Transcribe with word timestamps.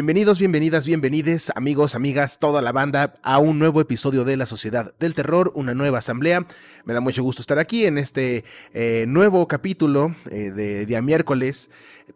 Bienvenidos, 0.00 0.38
bienvenidas, 0.38 0.86
bienvenides, 0.86 1.52
amigos, 1.54 1.94
amigas, 1.94 2.38
toda 2.38 2.62
la 2.62 2.72
banda, 2.72 3.16
a 3.22 3.36
un 3.36 3.58
nuevo 3.58 3.82
episodio 3.82 4.24
de 4.24 4.38
La 4.38 4.46
Sociedad 4.46 4.94
del 4.98 5.14
Terror, 5.14 5.52
una 5.54 5.74
nueva 5.74 5.98
asamblea. 5.98 6.46
Me 6.86 6.94
da 6.94 7.02
mucho 7.02 7.22
gusto 7.22 7.42
estar 7.42 7.58
aquí 7.58 7.84
en 7.84 7.98
este 7.98 8.42
eh, 8.72 9.04
nuevo 9.06 9.46
capítulo 9.46 10.14
eh, 10.30 10.52
de 10.52 10.86
día 10.86 11.02
miércoles, 11.02 11.68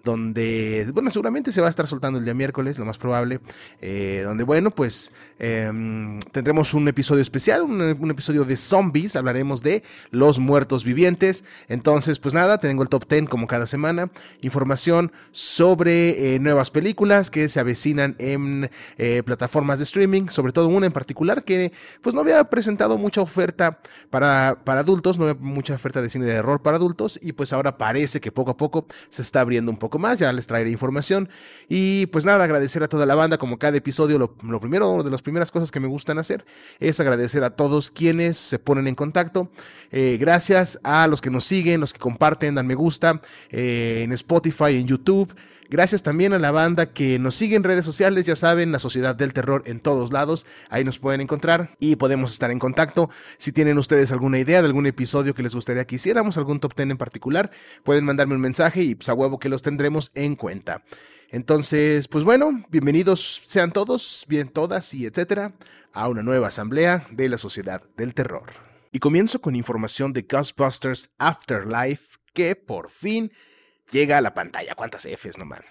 donde, 0.03 0.89
bueno, 0.95 1.11
seguramente 1.11 1.53
se 1.53 1.61
va 1.61 1.67
a 1.67 1.71
estar 1.71 1.87
soltando 1.87 2.19
el 2.19 2.25
día 2.25 2.33
miércoles, 2.33 2.79
lo 2.79 2.87
más 2.87 2.97
probable, 2.97 3.41
eh, 3.83 4.23
donde, 4.25 4.45
bueno, 4.45 4.71
pues 4.71 5.13
em, 5.39 6.19
tendremos 6.33 6.73
un 6.73 6.89
episodio 6.89 7.21
especial, 7.21 7.63
un, 7.63 8.11
episodio 8.11 8.45
de 8.45 8.57
zombies, 8.57 9.15
hablaremos 9.15 9.63
de 9.63 9.83
los 10.11 10.39
muertos 10.39 10.85
vivientes. 10.85 11.45
Entonces, 11.69 12.19
pues 12.19 12.33
nada, 12.33 12.59
tengo 12.59 12.83
el 12.83 12.89
top 12.89 13.07
10 13.07 13.29
como 13.29 13.47
cada 13.47 13.67
semana, 13.67 14.11
información 14.41 15.13
sobre 15.33 16.39
nuevas 16.41 16.71
películas 16.71 17.31
que 17.31 17.49
se 17.49 17.61
avecinan 17.75 18.15
en 18.19 18.71
eh, 18.99 19.23
plataformas 19.25 19.79
de 19.79 19.85
streaming, 19.85 20.29
sobre 20.29 20.53
todo 20.53 20.69
una 20.69 20.87
en 20.87 20.93
particular 20.93 21.43
que 21.43 21.73
pues 22.03 22.15
no 22.15 22.21
había 22.21 22.45
presentado 22.45 22.97
mucha 22.99 23.21
oferta 23.21 23.81
para, 24.11 24.61
para 24.65 24.81
adultos, 24.81 25.19
no 25.19 25.25
había 25.25 25.41
mucha 25.41 25.75
oferta 25.75 26.01
de 26.01 26.09
cine 26.09 26.25
de 26.25 26.35
error 26.35 26.63
para 26.63 26.77
adultos 26.77 27.19
y 27.21 27.33
pues 27.33 27.53
ahora 27.53 27.77
parece 27.77 28.21
que 28.21 28.31
poco 28.31 28.53
a 28.53 28.57
poco 28.57 28.87
se 29.09 29.23
está 29.23 29.41
abriendo 29.41 29.73
un 29.73 29.79
poco 29.79 29.99
más, 29.99 30.21
ya 30.21 30.33
les 30.33 30.47
traeré 30.47 30.71
información. 30.71 31.29
Y 31.69 32.07
pues 32.07 32.25
nada, 32.25 32.45
agradecer 32.45 32.85
a 32.85 32.89
toda 32.89 33.07
la 33.07 33.17
banda 33.17 33.39
como 33.39 33.59
cada 33.59 33.77
episodio, 33.77 34.19
lo, 34.19 34.61
primero, 34.61 35.03
de 35.03 35.11
las 35.11 35.23
primeras 35.23 35.51
cosas 35.51 35.73
que 35.73 35.81
me 35.81 35.89
gustan 35.89 36.19
hacer 36.19 36.45
es 36.79 37.01
agradecer 37.01 37.43
a 37.43 37.51
todos 37.51 37.91
quienes 37.91 38.39
se 38.39 38.61
ponen 38.61 38.87
en 38.87 38.95
contacto, 38.95 39.51
eh, 39.91 40.17
gracias 40.21 40.79
a 40.85 41.09
los 41.09 41.21
que 41.21 41.31
nos 41.31 41.45
siguen, 41.45 41.81
los 41.81 41.93
que 41.93 41.99
comparten, 41.99 42.55
dan 42.55 42.69
me 42.69 42.77
gusta 42.77 43.21
eh, 43.51 44.03
en 44.05 44.13
Spotify, 44.13 44.77
en 44.77 44.87
YouTube, 44.87 45.35
Gracias 45.75 46.05
también 46.05 46.33
a 46.33 46.39
la 46.39 46.53
banda 46.53 46.93
que 46.93 47.19
nos 47.19 47.35
sigue 47.35 47.57
en 47.57 47.65
redes 47.65 47.85
sociales, 47.85 48.27
ya 48.27 48.37
saben, 48.37 48.71
la 48.71 48.79
Sociedad 48.79 49.17
del 49.17 49.33
Terror 49.33 49.65
en 49.67 49.81
todos 49.81 50.13
lados, 50.13 50.47
ahí 50.71 50.85
nos 50.85 51.01
pueden 51.01 51.21
encontrar 51.21 51.75
y 51.81 51.97
podemos 51.97 52.33
estar 52.33 52.53
en 52.53 52.61
contacto. 52.61 53.11
Si 53.39 53.51
tienen 53.51 53.77
ustedes 53.77 54.13
alguna 54.13 54.39
idea 54.39 54.63
de 54.63 54.69
algún 54.69 54.87
episodio 54.87 55.35
que 55.35 55.43
les 55.43 55.53
gustaría 55.53 55.85
que 55.85 55.97
hiciéramos, 55.97 56.39
algún 56.39 56.61
top 56.61 56.77
ten 56.77 56.93
en 56.93 56.97
particular, 56.97 57.51
pueden 57.83 58.05
mandarme 58.05 58.37
un 58.37 58.41
mensaje 58.41 58.85
y 58.85 58.95
pues 58.95 59.09
a 59.09 59.15
huevo 59.15 59.41
que 59.41 59.49
los 59.49 59.63
tendremos 59.63 60.13
en 60.15 60.37
cuenta. 60.37 60.85
Entonces, 61.29 62.07
pues 62.07 62.23
bueno, 62.23 62.65
bienvenidos 62.71 63.43
sean 63.45 63.73
todos, 63.73 64.27
bien 64.29 64.51
todas 64.51 64.95
y 64.95 65.07
etcétera, 65.07 65.55
a 65.93 66.07
una 66.09 66.23
nueva 66.23 66.47
asamblea 66.47 67.05
de 67.11 67.29
la 67.29 67.37
Sociedad 67.37 67.83
del 67.97 68.15
Terror. 68.15 68.45
Y 68.93 69.01
comienzo 69.01 69.41
con 69.41 69.57
información 69.57 70.13
de 70.13 70.23
Ghostbusters 70.23 71.11
Afterlife, 71.19 72.19
que 72.33 72.55
por 72.55 72.91
fin 72.91 73.33
llega 73.91 74.19
a 74.19 74.21
la 74.21 74.35
pantalla. 74.35 74.75
¿Cuántas 74.75 75.07
Fs 75.07 75.39
nomás? 75.39 75.65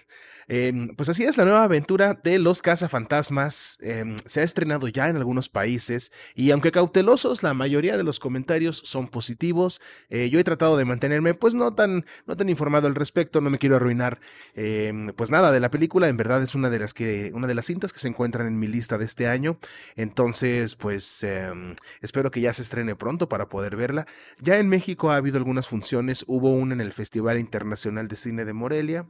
Em, 0.48 0.94
pues 0.96 1.08
así 1.08 1.24
es, 1.24 1.36
la 1.36 1.44
nueva 1.44 1.64
aventura 1.64 2.14
de 2.22 2.38
los 2.38 2.60
cazafantasmas 2.60 3.78
em, 3.80 4.16
se 4.26 4.40
ha 4.40 4.42
estrenado 4.42 4.88
ya 4.88 5.08
en 5.08 5.16
algunos 5.16 5.48
países 5.48 6.12
y 6.34 6.50
aunque 6.50 6.70
cautelosos, 6.70 7.42
la 7.42 7.54
mayoría 7.54 7.96
de 7.96 8.04
los 8.04 8.20
comentarios 8.20 8.82
son 8.84 9.08
positivos. 9.08 9.80
Eh, 10.10 10.28
yo 10.30 10.38
he 10.38 10.44
tratado 10.44 10.76
de 10.76 10.84
mantenerme 10.84 11.34
pues 11.34 11.54
no 11.54 11.74
tan, 11.74 12.04
no 12.26 12.36
tan 12.36 12.48
informado 12.50 12.86
al 12.88 12.94
respecto, 12.94 13.40
no 13.40 13.50
me 13.50 13.58
quiero 13.58 13.76
arruinar 13.76 14.20
em, 14.54 15.12
pues 15.16 15.30
nada 15.30 15.50
de 15.50 15.60
la 15.60 15.70
película, 15.70 16.08
en 16.08 16.16
verdad 16.16 16.42
es 16.42 16.54
una 16.54 16.68
de 16.68 16.78
las 16.78 16.92
que, 16.92 17.30
una 17.34 17.46
de 17.46 17.54
las 17.54 17.66
cintas 17.66 17.92
que 17.92 17.98
se 17.98 18.08
encuentran 18.08 18.46
en 18.46 18.58
mi 18.58 18.66
lista 18.66 18.98
de 18.98 19.04
este 19.06 19.28
año, 19.28 19.58
entonces 19.96 20.76
pues 20.76 21.24
espero 22.00 22.30
que 22.30 22.40
ya 22.40 22.52
se 22.52 22.62
estrene 22.62 22.96
pronto 22.96 23.28
para 23.28 23.48
poder 23.48 23.76
verla. 23.76 24.06
Ya 24.40 24.58
en 24.58 24.68
México 24.68 25.10
ha 25.10 25.16
habido 25.16 25.38
algunas 25.38 25.68
funciones, 25.68 26.24
hubo 26.26 26.50
una 26.50 26.74
en 26.74 26.80
el 26.80 26.92
Festival 26.92 27.38
Internacional 27.38 28.03
de 28.08 28.16
Cine 28.16 28.44
de 28.44 28.52
Morelia, 28.52 29.06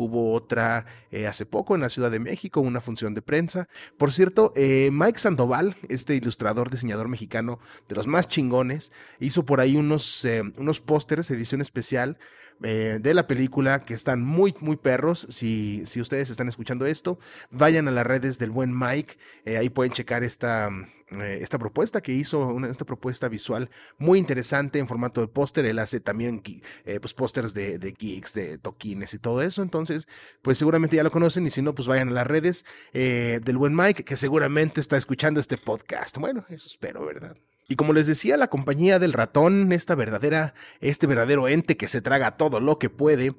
Hubo 0.00 0.32
otra 0.32 0.86
eh, 1.10 1.26
hace 1.26 1.44
poco 1.44 1.74
en 1.74 1.80
la 1.80 1.88
Ciudad 1.88 2.08
de 2.08 2.20
México, 2.20 2.60
una 2.60 2.80
función 2.80 3.14
de 3.14 3.20
prensa. 3.20 3.68
Por 3.96 4.12
cierto, 4.12 4.52
eh, 4.54 4.90
Mike 4.92 5.18
Sandoval, 5.18 5.74
este 5.88 6.14
ilustrador, 6.14 6.70
diseñador 6.70 7.08
mexicano 7.08 7.58
de 7.88 7.96
los 7.96 8.06
más 8.06 8.28
chingones, 8.28 8.92
hizo 9.18 9.44
por 9.44 9.58
ahí 9.58 9.74
unos, 9.74 10.24
eh, 10.24 10.44
unos 10.56 10.80
pósters, 10.80 11.32
edición 11.32 11.60
especial, 11.60 12.16
de 12.60 13.14
la 13.14 13.26
película 13.26 13.84
que 13.84 13.94
están 13.94 14.22
muy, 14.22 14.54
muy 14.60 14.76
perros. 14.76 15.26
Si, 15.30 15.86
si 15.86 16.00
ustedes 16.00 16.30
están 16.30 16.48
escuchando 16.48 16.86
esto, 16.86 17.18
vayan 17.50 17.88
a 17.88 17.90
las 17.90 18.06
redes 18.06 18.38
del 18.38 18.50
buen 18.50 18.76
Mike. 18.76 19.16
ahí 19.58 19.70
pueden 19.70 19.92
checar 19.92 20.24
esta, 20.24 20.70
eh, 21.10 21.38
esta 21.40 21.58
propuesta 21.58 22.02
que 22.02 22.12
hizo, 22.12 22.58
esta 22.66 22.84
propuesta 22.84 23.28
visual 23.28 23.70
muy 23.96 24.18
interesante 24.18 24.78
en 24.78 24.86
formato 24.86 25.22
de 25.22 25.28
póster. 25.28 25.64
Él 25.64 25.78
hace 25.78 26.00
también 26.00 26.42
eh, 26.84 27.00
pues 27.00 27.14
pósters 27.14 27.54
de, 27.54 27.78
de 27.78 27.92
geeks, 27.92 28.34
de 28.34 28.58
toquines 28.58 29.14
y 29.14 29.18
todo 29.18 29.40
eso. 29.40 29.62
Entonces, 29.62 30.06
pues 30.42 30.58
seguramente 30.58 30.96
ya 30.96 31.02
lo 31.02 31.10
conocen 31.10 31.46
y 31.46 31.50
si 31.50 31.62
no, 31.62 31.74
pues 31.74 31.88
vayan 31.88 32.08
a 32.08 32.12
las 32.12 32.26
redes 32.26 32.66
eh, 32.92 33.40
del 33.42 33.56
buen 33.56 33.74
Mike, 33.74 34.04
que 34.04 34.16
seguramente 34.16 34.80
está 34.80 34.96
escuchando 34.96 35.40
este 35.40 35.56
podcast. 35.56 36.18
Bueno, 36.18 36.44
eso 36.50 36.66
espero, 36.66 37.04
¿verdad? 37.06 37.36
Y 37.68 37.76
como 37.76 37.92
les 37.92 38.06
decía, 38.06 38.38
la 38.38 38.48
compañía 38.48 38.98
del 38.98 39.12
ratón, 39.12 39.72
esta 39.72 39.94
verdadera, 39.94 40.54
este 40.80 41.06
verdadero 41.06 41.48
ente 41.48 41.76
que 41.76 41.86
se 41.86 42.00
traga 42.00 42.38
todo 42.38 42.60
lo 42.60 42.78
que 42.78 42.88
puede, 42.88 43.34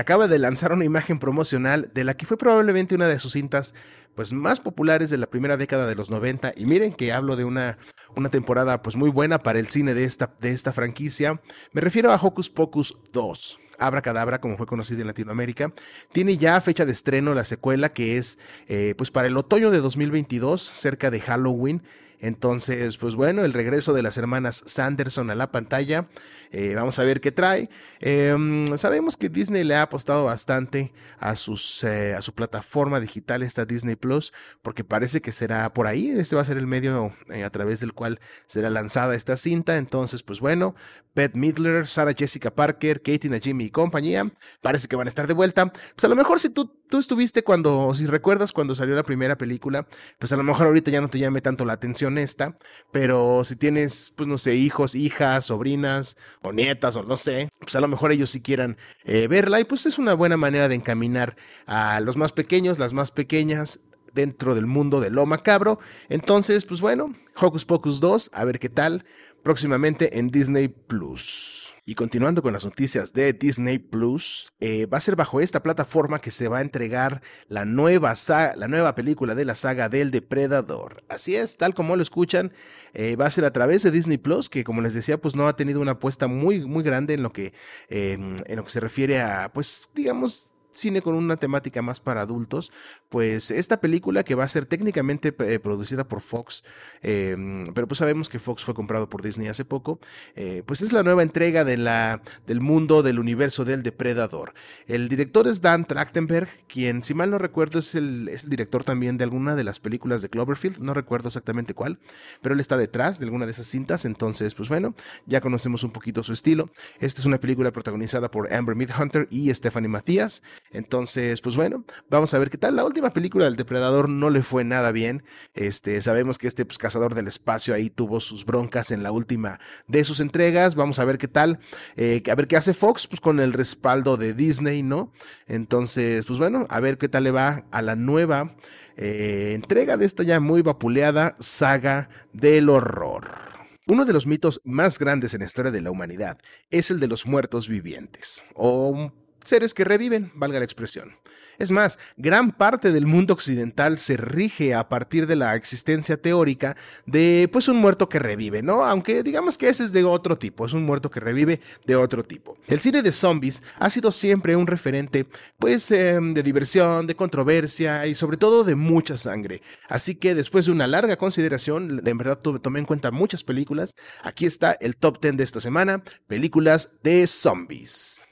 acaba 0.00 0.26
de 0.26 0.40
lanzar 0.40 0.72
una 0.72 0.84
imagen 0.84 1.20
promocional 1.20 1.90
de 1.94 2.02
la 2.02 2.16
que 2.16 2.26
fue 2.26 2.36
probablemente 2.36 2.96
una 2.96 3.06
de 3.06 3.20
sus 3.20 3.34
cintas 3.34 3.74
pues 4.18 4.32
más 4.32 4.58
populares 4.58 5.10
de 5.10 5.16
la 5.16 5.30
primera 5.30 5.56
década 5.56 5.86
de 5.86 5.94
los 5.94 6.10
90 6.10 6.54
y 6.56 6.66
miren 6.66 6.92
que 6.92 7.12
hablo 7.12 7.36
de 7.36 7.44
una, 7.44 7.78
una 8.16 8.30
temporada 8.30 8.82
pues 8.82 8.96
muy 8.96 9.10
buena 9.10 9.44
para 9.44 9.60
el 9.60 9.68
cine 9.68 9.94
de 9.94 10.02
esta, 10.02 10.34
de 10.40 10.50
esta 10.50 10.72
franquicia. 10.72 11.40
Me 11.70 11.80
refiero 11.80 12.10
a 12.10 12.16
Hocus 12.16 12.50
Pocus 12.50 12.96
2. 13.12 13.60
Abra 13.78 14.02
Cadabra, 14.02 14.40
como 14.40 14.56
fue 14.56 14.66
conocido 14.66 15.02
en 15.02 15.06
Latinoamérica, 15.06 15.72
tiene 16.10 16.36
ya 16.36 16.60
fecha 16.60 16.84
de 16.84 16.90
estreno 16.90 17.32
la 17.32 17.44
secuela 17.44 17.92
que 17.92 18.16
es 18.16 18.40
eh, 18.66 18.94
pues 18.98 19.12
para 19.12 19.28
el 19.28 19.36
otoño 19.36 19.70
de 19.70 19.78
2022, 19.78 20.62
cerca 20.62 21.12
de 21.12 21.20
Halloween. 21.20 21.82
Entonces, 22.20 22.98
pues 22.98 23.14
bueno, 23.14 23.44
el 23.44 23.52
regreso 23.52 23.92
de 23.92 24.02
las 24.02 24.18
hermanas 24.18 24.62
Sanderson 24.66 25.30
a 25.30 25.34
la 25.34 25.52
pantalla. 25.52 26.08
Eh, 26.50 26.74
vamos 26.74 26.98
a 26.98 27.04
ver 27.04 27.20
qué 27.20 27.32
trae. 27.32 27.68
Em, 28.00 28.66
sabemos 28.76 29.16
que 29.16 29.28
Disney 29.28 29.64
le 29.64 29.74
ha 29.74 29.82
apostado 29.82 30.24
bastante 30.24 30.92
a, 31.18 31.34
sus, 31.36 31.84
eh, 31.84 32.14
a 32.14 32.22
su 32.22 32.34
plataforma 32.34 33.00
digital, 33.00 33.42
esta 33.42 33.64
Disney 33.64 33.96
Plus, 33.96 34.32
porque 34.62 34.84
parece 34.84 35.20
que 35.20 35.32
será 35.32 35.72
por 35.72 35.86
ahí. 35.86 36.10
Este 36.10 36.36
va 36.36 36.42
a 36.42 36.44
ser 36.44 36.58
el 36.58 36.66
medio 36.66 37.12
eh, 37.30 37.44
a 37.44 37.50
través 37.50 37.80
del 37.80 37.92
cual 37.92 38.20
será 38.46 38.70
lanzada 38.70 39.14
esta 39.14 39.36
cinta. 39.36 39.76
Entonces, 39.76 40.22
pues 40.22 40.40
bueno, 40.40 40.74
Beth 41.14 41.34
Midler, 41.34 41.86
Sarah 41.86 42.14
Jessica 42.16 42.54
Parker, 42.54 43.02
Katie 43.02 43.28
Najimy 43.28 43.64
y 43.64 43.70
compañía, 43.70 44.30
parece 44.62 44.86
que 44.86 44.96
van 44.96 45.06
a 45.06 45.10
estar 45.10 45.26
de 45.26 45.34
vuelta. 45.34 45.66
Pues 45.66 46.04
a 46.04 46.08
lo 46.08 46.14
mejor 46.14 46.38
si 46.38 46.48
tú, 46.48 46.72
tú 46.88 46.98
estuviste 46.98 47.42
cuando, 47.42 47.92
si 47.94 48.06
recuerdas 48.06 48.52
cuando 48.52 48.74
salió 48.74 48.94
la 48.94 49.02
primera 49.02 49.36
película, 49.36 49.88
pues 50.18 50.32
a 50.32 50.36
lo 50.36 50.44
mejor 50.44 50.68
ahorita 50.68 50.90
ya 50.92 51.00
no 51.00 51.10
te 51.10 51.18
llame 51.18 51.40
tanto 51.40 51.64
la 51.64 51.72
atención 51.72 52.18
esta, 52.18 52.56
pero 52.92 53.42
si 53.44 53.56
tienes, 53.56 54.12
pues 54.16 54.28
no 54.28 54.38
sé, 54.38 54.54
hijos, 54.54 54.94
hijas, 54.94 55.46
sobrinas 55.46 56.16
o 56.42 56.52
nietas 56.52 56.96
o 56.96 57.02
no 57.02 57.16
sé, 57.16 57.50
pues 57.60 57.74
a 57.76 57.80
lo 57.80 57.88
mejor 57.88 58.12
ellos 58.12 58.30
sí 58.30 58.40
quieran 58.40 58.76
eh, 59.04 59.26
verla 59.28 59.60
y 59.60 59.64
pues 59.64 59.86
es 59.86 59.98
una 59.98 60.14
buena 60.14 60.36
manera 60.36 60.68
de 60.68 60.74
encaminar 60.74 61.36
a 61.66 62.00
los 62.00 62.16
más 62.16 62.32
pequeños, 62.32 62.78
las 62.78 62.92
más 62.92 63.10
pequeñas 63.10 63.80
dentro 64.14 64.54
del 64.54 64.66
mundo 64.66 65.00
de 65.00 65.10
lo 65.10 65.26
macabro. 65.26 65.78
Entonces, 66.08 66.64
pues 66.64 66.80
bueno, 66.80 67.14
Hocus 67.36 67.64
Pocus 67.64 68.00
2, 68.00 68.30
a 68.32 68.44
ver 68.44 68.58
qué 68.58 68.68
tal 68.68 69.04
próximamente 69.42 70.18
en 70.18 70.28
Disney 70.28 70.68
Plus. 70.68 71.67
Y 71.88 71.94
continuando 71.94 72.42
con 72.42 72.52
las 72.52 72.66
noticias 72.66 73.14
de 73.14 73.32
Disney 73.32 73.78
Plus, 73.78 74.52
eh, 74.60 74.84
va 74.84 74.98
a 74.98 75.00
ser 75.00 75.16
bajo 75.16 75.40
esta 75.40 75.62
plataforma 75.62 76.18
que 76.18 76.30
se 76.30 76.46
va 76.46 76.58
a 76.58 76.60
entregar 76.60 77.22
la 77.48 77.64
nueva, 77.64 78.12
la 78.28 78.68
nueva 78.68 78.94
película 78.94 79.34
de 79.34 79.46
la 79.46 79.54
saga 79.54 79.88
del 79.88 80.10
Depredador. 80.10 81.02
Así 81.08 81.34
es, 81.34 81.56
tal 81.56 81.72
como 81.72 81.96
lo 81.96 82.02
escuchan, 82.02 82.52
eh, 82.92 83.16
va 83.16 83.24
a 83.24 83.30
ser 83.30 83.46
a 83.46 83.54
través 83.54 83.84
de 83.84 83.90
Disney 83.90 84.18
Plus, 84.18 84.50
que 84.50 84.64
como 84.64 84.82
les 84.82 84.92
decía, 84.92 85.18
pues 85.18 85.34
no 85.34 85.48
ha 85.48 85.56
tenido 85.56 85.80
una 85.80 85.92
apuesta 85.92 86.26
muy, 86.26 86.62
muy 86.66 86.82
grande 86.82 87.14
en 87.14 87.22
lo 87.22 87.32
que, 87.32 87.54
em, 87.88 88.36
en 88.44 88.56
lo 88.56 88.64
que 88.64 88.70
se 88.70 88.80
refiere 88.80 89.22
a, 89.22 89.50
pues, 89.50 89.88
digamos, 89.94 90.52
cine 90.78 91.02
con 91.02 91.14
una 91.14 91.36
temática 91.36 91.82
más 91.82 92.00
para 92.00 92.20
adultos, 92.20 92.70
pues 93.08 93.50
esta 93.50 93.80
película 93.80 94.22
que 94.24 94.34
va 94.34 94.44
a 94.44 94.48
ser 94.48 94.66
técnicamente 94.66 95.34
eh, 95.40 95.58
producida 95.58 96.06
por 96.06 96.20
Fox, 96.20 96.64
em, 97.02 97.64
pero 97.74 97.86
pues 97.88 97.98
sabemos 97.98 98.28
que 98.28 98.38
Fox 98.38 98.64
fue 98.64 98.74
comprado 98.74 99.08
por 99.08 99.22
Disney 99.22 99.48
hace 99.48 99.64
poco, 99.64 100.00
eh, 100.36 100.62
pues 100.66 100.80
es 100.82 100.92
la 100.92 101.02
nueva 101.02 101.22
entrega 101.22 101.64
de 101.64 101.76
la, 101.76 102.22
del 102.46 102.60
mundo 102.60 103.02
del 103.02 103.18
universo 103.18 103.64
del 103.64 103.82
depredador. 103.82 104.54
El 104.86 105.08
director 105.08 105.46
es 105.48 105.60
Dan 105.60 105.84
Trachtenberg, 105.84 106.48
quien 106.66 107.02
si 107.02 107.14
mal 107.14 107.30
no 107.30 107.38
recuerdo 107.38 107.78
es 107.78 107.94
el, 107.94 108.28
es 108.28 108.44
el 108.44 108.50
director 108.50 108.84
también 108.84 109.18
de 109.18 109.24
alguna 109.24 109.56
de 109.56 109.64
las 109.64 109.80
películas 109.80 110.22
de 110.22 110.28
Cloverfield, 110.28 110.78
no 110.78 110.94
recuerdo 110.94 111.28
exactamente 111.28 111.74
cuál, 111.74 111.98
pero 112.42 112.54
él 112.54 112.60
está 112.60 112.76
detrás 112.76 113.18
de 113.18 113.24
alguna 113.24 113.46
de 113.46 113.52
esas 113.52 113.66
cintas, 113.66 114.04
entonces 114.04 114.54
pues 114.54 114.68
bueno, 114.68 114.94
ya 115.26 115.40
conocemos 115.40 115.84
un 115.84 115.92
poquito 115.92 116.22
su 116.22 116.32
estilo. 116.32 116.70
Esta 117.00 117.20
es 117.20 117.26
una 117.26 117.38
película 117.38 117.70
protagonizada 117.72 118.30
por 118.30 118.52
Amber 118.52 118.76
Midhunter 118.76 119.26
y 119.30 119.52
Stephanie 119.54 119.88
Matías. 119.88 120.42
Entonces, 120.70 121.40
pues 121.40 121.56
bueno, 121.56 121.84
vamos 122.10 122.34
a 122.34 122.38
ver 122.38 122.50
qué 122.50 122.58
tal. 122.58 122.76
La 122.76 122.84
última 122.84 122.97
película 123.12 123.44
del 123.46 123.56
Depredador 123.56 124.08
no 124.08 124.30
le 124.30 124.42
fue 124.42 124.64
nada 124.64 124.92
bien. 124.92 125.22
Este, 125.54 126.00
sabemos 126.00 126.38
que 126.38 126.46
este 126.46 126.64
pues, 126.64 126.78
cazador 126.78 127.14
del 127.14 127.26
espacio 127.26 127.74
ahí 127.74 127.90
tuvo 127.90 128.20
sus 128.20 128.44
broncas 128.44 128.90
en 128.90 129.02
la 129.02 129.12
última 129.12 129.58
de 129.86 130.04
sus 130.04 130.20
entregas. 130.20 130.74
Vamos 130.74 130.98
a 130.98 131.04
ver 131.04 131.18
qué 131.18 131.28
tal. 131.28 131.58
Eh, 131.96 132.22
a 132.30 132.34
ver 132.34 132.48
qué 132.48 132.56
hace 132.56 132.74
Fox, 132.74 133.06
pues 133.06 133.20
con 133.20 133.40
el 133.40 133.52
respaldo 133.52 134.16
de 134.16 134.34
Disney, 134.34 134.82
¿no? 134.82 135.12
Entonces, 135.46 136.24
pues 136.26 136.38
bueno, 136.38 136.66
a 136.70 136.80
ver 136.80 136.98
qué 136.98 137.08
tal 137.08 137.24
le 137.24 137.30
va 137.30 137.64
a 137.70 137.82
la 137.82 137.96
nueva 137.96 138.54
eh, 138.96 139.52
entrega 139.54 139.96
de 139.96 140.04
esta 140.04 140.24
ya 140.24 140.40
muy 140.40 140.62
vapuleada 140.62 141.36
saga 141.38 142.10
del 142.32 142.68
horror. 142.68 143.48
Uno 143.86 144.04
de 144.04 144.12
los 144.12 144.26
mitos 144.26 144.60
más 144.64 144.98
grandes 144.98 145.32
en 145.32 145.40
la 145.40 145.46
historia 145.46 145.70
de 145.70 145.80
la 145.80 145.90
humanidad 145.90 146.38
es 146.70 146.90
el 146.90 147.00
de 147.00 147.06
los 147.06 147.24
muertos 147.24 147.68
vivientes, 147.68 148.42
o 148.54 149.12
seres 149.42 149.72
que 149.72 149.84
reviven, 149.84 150.30
valga 150.34 150.58
la 150.58 150.64
expresión. 150.64 151.16
Es 151.58 151.72
más, 151.72 151.98
gran 152.16 152.52
parte 152.52 152.92
del 152.92 153.04
mundo 153.04 153.34
occidental 153.34 153.98
se 153.98 154.16
rige 154.16 154.74
a 154.74 154.88
partir 154.88 155.26
de 155.26 155.34
la 155.34 155.56
existencia 155.56 156.16
teórica 156.16 156.76
de 157.04 157.48
pues 157.52 157.66
un 157.66 157.78
muerto 157.78 158.08
que 158.08 158.20
revive, 158.20 158.62
¿no? 158.62 158.84
Aunque 158.84 159.24
digamos 159.24 159.58
que 159.58 159.68
ese 159.68 159.82
es 159.82 159.92
de 159.92 160.04
otro 160.04 160.38
tipo, 160.38 160.66
es 160.66 160.72
un 160.72 160.84
muerto 160.84 161.10
que 161.10 161.18
revive 161.18 161.60
de 161.84 161.96
otro 161.96 162.22
tipo. 162.22 162.56
El 162.68 162.78
cine 162.78 163.02
de 163.02 163.10
zombies 163.10 163.64
ha 163.80 163.90
sido 163.90 164.12
siempre 164.12 164.54
un 164.54 164.68
referente 164.68 165.26
pues 165.58 165.90
em, 165.90 166.32
de 166.32 166.44
diversión, 166.44 167.08
de 167.08 167.16
controversia 167.16 168.06
y 168.06 168.14
sobre 168.14 168.36
todo 168.36 168.62
de 168.62 168.76
mucha 168.76 169.16
sangre. 169.16 169.60
Así 169.88 170.14
que 170.14 170.36
después 170.36 170.66
de 170.66 170.72
una 170.72 170.86
larga 170.86 171.16
consideración, 171.16 172.02
en 172.06 172.18
verdad 172.18 172.38
tomé 172.38 172.78
en 172.78 172.86
cuenta 172.86 173.10
muchas 173.10 173.42
películas, 173.42 173.96
aquí 174.22 174.46
está 174.46 174.76
el 174.80 174.96
top 174.96 175.20
10 175.20 175.36
de 175.36 175.42
esta 175.42 175.58
semana, 175.58 176.04
películas 176.28 176.90
de 177.02 177.26
zombies. 177.26 178.27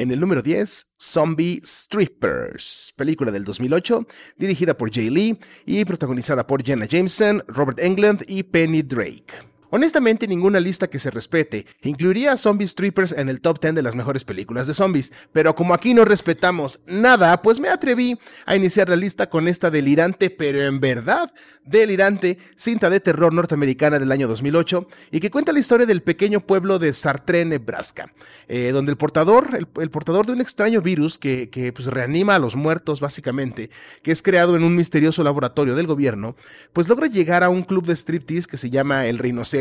En 0.00 0.10
el 0.10 0.18
número 0.18 0.40
10, 0.40 0.92
Zombie 0.98 1.60
Strippers, 1.62 2.94
película 2.96 3.30
del 3.30 3.44
2008, 3.44 4.06
dirigida 4.38 4.74
por 4.74 4.90
Jay 4.90 5.10
Lee 5.10 5.38
y 5.66 5.84
protagonizada 5.84 6.46
por 6.46 6.64
Jenna 6.64 6.86
Jameson, 6.86 7.44
Robert 7.46 7.78
Englund 7.78 8.24
y 8.26 8.42
Penny 8.44 8.80
Drake. 8.80 9.49
Honestamente, 9.72 10.26
ninguna 10.26 10.58
lista 10.58 10.90
que 10.90 10.98
se 10.98 11.12
respete 11.12 11.64
incluiría 11.82 12.32
a 12.32 12.36
Zombie 12.36 12.66
Strippers 12.66 13.12
en 13.12 13.28
el 13.28 13.40
top 13.40 13.60
10 13.60 13.76
de 13.76 13.82
las 13.82 13.94
mejores 13.94 14.24
películas 14.24 14.66
de 14.66 14.74
zombies, 14.74 15.12
pero 15.32 15.54
como 15.54 15.74
aquí 15.74 15.94
no 15.94 16.04
respetamos 16.04 16.80
nada, 16.86 17.40
pues 17.40 17.60
me 17.60 17.68
atreví 17.68 18.18
a 18.46 18.56
iniciar 18.56 18.88
la 18.88 18.96
lista 18.96 19.30
con 19.30 19.46
esta 19.46 19.70
delirante, 19.70 20.28
pero 20.28 20.60
en 20.62 20.80
verdad 20.80 21.32
delirante, 21.64 22.38
cinta 22.56 22.90
de 22.90 22.98
terror 22.98 23.32
norteamericana 23.32 24.00
del 24.00 24.10
año 24.10 24.26
2008 24.26 24.88
y 25.12 25.20
que 25.20 25.30
cuenta 25.30 25.52
la 25.52 25.60
historia 25.60 25.86
del 25.86 26.02
pequeño 26.02 26.40
pueblo 26.40 26.80
de 26.80 26.92
Sartre, 26.92 27.44
Nebraska, 27.44 28.12
eh, 28.48 28.70
donde 28.72 28.90
el 28.90 28.98
portador, 28.98 29.56
el, 29.56 29.90
portador 29.90 30.26
de 30.26 30.32
un 30.32 30.40
extraño 30.40 30.82
virus 30.82 31.16
que, 31.16 31.48
que 31.48 31.72
pues, 31.72 31.86
reanima 31.86 32.34
a 32.34 32.40
los 32.40 32.56
muertos 32.56 32.98
básicamente, 32.98 33.70
que 34.02 34.10
es 34.10 34.20
creado 34.20 34.56
en 34.56 34.64
un 34.64 34.74
misterioso 34.74 35.22
laboratorio 35.22 35.76
del 35.76 35.86
gobierno, 35.86 36.34
pues 36.72 36.88
logra 36.88 37.06
llegar 37.06 37.44
a 37.44 37.50
un 37.50 37.62
club 37.62 37.86
de 37.86 37.94
striptease 37.94 38.48
que 38.48 38.56
se 38.56 38.68
llama 38.68 39.06
El 39.06 39.18
Rinoceronte 39.18 39.59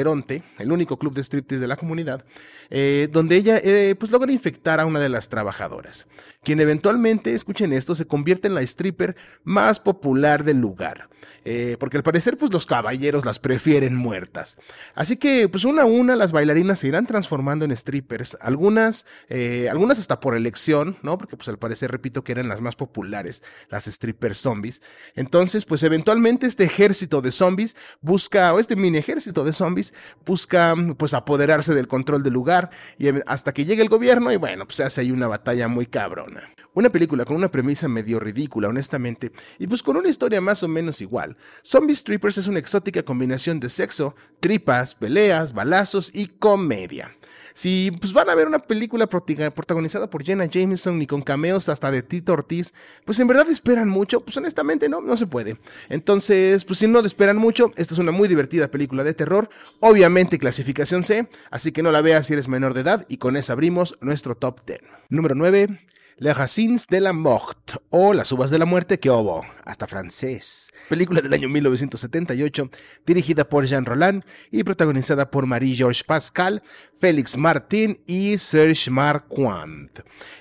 el 0.57 0.72
único 0.72 0.98
club 0.98 1.13
de 1.13 1.24
striptease 1.24 1.62
de 1.62 1.68
la 1.68 1.75
comunidad, 1.75 2.25
eh, 2.69 3.07
donde 3.12 3.36
ella 3.36 3.60
eh, 3.63 3.96
pues 4.00 4.12
logra 4.12 4.31
infectar 4.31 4.80
a 4.80 4.86
una 4.86 5.00
de 5.00 5.10
las 5.10 5.30
trabajadoras, 5.30 6.07
quien 6.44 6.60
eventualmente, 6.60 7.34
escuchen 7.34 7.74
esto, 7.74 7.96
se 7.96 8.06
convierte 8.06 8.48
en 8.48 8.56
la 8.56 8.62
stripper 8.62 9.16
más 9.44 9.80
popular 9.80 10.44
del 10.44 10.60
lugar. 10.60 11.10
Eh, 11.45 11.77
porque 11.80 11.98
al 11.98 12.04
parecer 12.04 12.38
pues 12.38 12.51
los 12.51 12.66
caballeros 12.66 13.25
las 13.25 13.39
prefieren 13.39 13.95
muertas. 13.95 14.57
Así 14.95 15.18
que 15.18 15.50
pues 15.50 15.66
una 15.66 15.83
a 15.83 15.86
una 15.86 16.16
las 16.16 16.31
bailarinas 16.31 16.80
se 16.80 16.88
irán 16.88 17.06
transformando 17.06 17.66
en 17.66 17.75
strippers, 17.75 18.38
algunas, 18.42 19.06
algunas 19.69 20.00
hasta 20.00 20.19
por 20.19 20.36
elección, 20.36 20.98
¿no? 21.01 21.18
Porque 21.18 21.38
pues 21.38 21.48
al 21.50 21.57
parecer 21.57 21.92
repito 21.92 22.24
que 22.24 22.31
eran 22.31 22.50
las 22.50 22.62
más 22.62 22.75
populares, 22.75 23.44
las 23.69 23.86
strippers 23.86 24.38
zombies. 24.38 24.81
Entonces 25.16 25.66
pues 25.66 25.83
eventualmente 25.83 26.48
este 26.48 26.66
ejército 26.66 27.22
de 27.22 27.31
zombies 27.31 27.75
busca, 28.01 28.54
o 28.54 28.60
este 28.60 28.75
mini 28.75 28.98
ejército 28.98 29.44
de 29.44 29.54
zombies, 29.54 29.94
busca 30.25 30.75
pues 30.98 31.13
apoderarse 31.13 31.74
del 31.74 31.88
control 31.88 32.24
del 32.24 32.33
lugar 32.33 32.69
y 32.98 33.07
hasta 33.25 33.54
que 33.54 33.65
llegue 33.65 33.81
el 33.81 33.89
gobierno 33.89 34.31
y 34.31 34.38
bueno, 34.38 34.65
pues 34.65 34.77
se 34.77 34.83
hace 34.83 35.01
ahí 35.01 35.12
una 35.12 35.27
batalla 35.27 35.68
muy 35.68 35.86
cabrona. 35.86 36.54
Una 36.74 36.92
película 36.92 37.25
con 37.25 37.36
una 37.36 37.50
premisa 37.50 37.88
medio 37.88 38.19
ridícula, 38.19 38.68
honestamente, 38.69 39.31
y 39.57 39.68
pues 39.68 39.81
con 39.81 39.98
una 39.98 40.07
historia 40.07 40.39
más 40.39 40.62
o 40.63 40.68
menos 40.68 41.01
igual. 41.01 41.08
Zombie 41.65 41.95
Strippers 41.95 42.38
es 42.38 42.47
una 42.47 42.59
exótica 42.59 43.03
combinación 43.03 43.59
de 43.59 43.69
sexo, 43.69 44.15
tripas, 44.39 44.95
peleas, 44.95 45.53
balazos 45.53 46.11
y 46.13 46.27
comedia. 46.27 47.15
Si 47.53 47.91
pues, 48.00 48.13
van 48.13 48.29
a 48.29 48.35
ver 48.35 48.47
una 48.47 48.59
película 48.59 49.07
protagonizada 49.07 50.09
por 50.09 50.23
Jenna 50.23 50.45
Jameson 50.45 51.01
y 51.01 51.07
con 51.07 51.21
cameos 51.21 51.67
hasta 51.67 51.91
de 51.91 52.01
Tito 52.01 52.33
Ortiz, 52.33 52.73
pues 53.06 53.19
en 53.19 53.27
verdad 53.27 53.50
esperan 53.50 53.89
mucho, 53.89 54.21
pues 54.21 54.38
honestamente 54.38 54.88
no, 54.88 55.01
no 55.01 55.17
se 55.17 55.27
puede. 55.27 55.57
Entonces, 55.89 56.63
pues 56.63 56.79
si 56.79 56.88
no 56.88 57.00
esperan 57.00 57.38
mucho, 57.38 57.73
esta 57.75 57.94
es 57.94 58.00
una 58.00 58.12
muy 58.12 58.27
divertida 58.27 58.69
película 58.69 59.03
de 59.03 59.13
terror, 59.13 59.50
obviamente 59.79 60.39
clasificación 60.39 61.03
C, 61.03 61.27
así 61.51 61.71
que 61.71 61.83
no 61.83 61.91
la 61.91 62.01
veas 62.01 62.27
si 62.27 62.33
eres 62.33 62.47
menor 62.47 62.73
de 62.73 62.81
edad 62.81 63.05
y 63.09 63.17
con 63.17 63.35
esa 63.35 63.53
abrimos 63.53 63.97
nuestro 64.00 64.35
top 64.35 64.65
10. 64.65 64.79
Número 65.09 65.35
9. 65.35 65.79
Les 66.21 66.36
Racines 66.36 66.86
de 66.88 67.00
la 67.00 67.13
Mort 67.13 67.77
o 67.92 68.12
Las 68.12 68.33
Uvas 68.33 68.50
de 68.50 68.60
la 68.60 68.66
Muerte 68.66 69.00
que 69.00 69.10
hubo, 69.10 69.45
hasta 69.63 69.88
francés. 69.88 70.74
Película 70.89 71.21
del 71.21 71.31
año 71.31 71.48
1978, 71.48 72.69
dirigida 73.06 73.48
por 73.48 73.66
Jean 73.66 73.86
Roland 73.86 74.25
y 74.51 74.66
protagonizada 74.66 75.31
por 75.31 75.45
Marie-Georges 75.45 76.04
Pascal, 76.04 76.62
Félix 77.00 77.38
Martin 77.38 78.01
y 78.06 78.38
Serge 78.38 78.92
Marquand. 78.92 79.92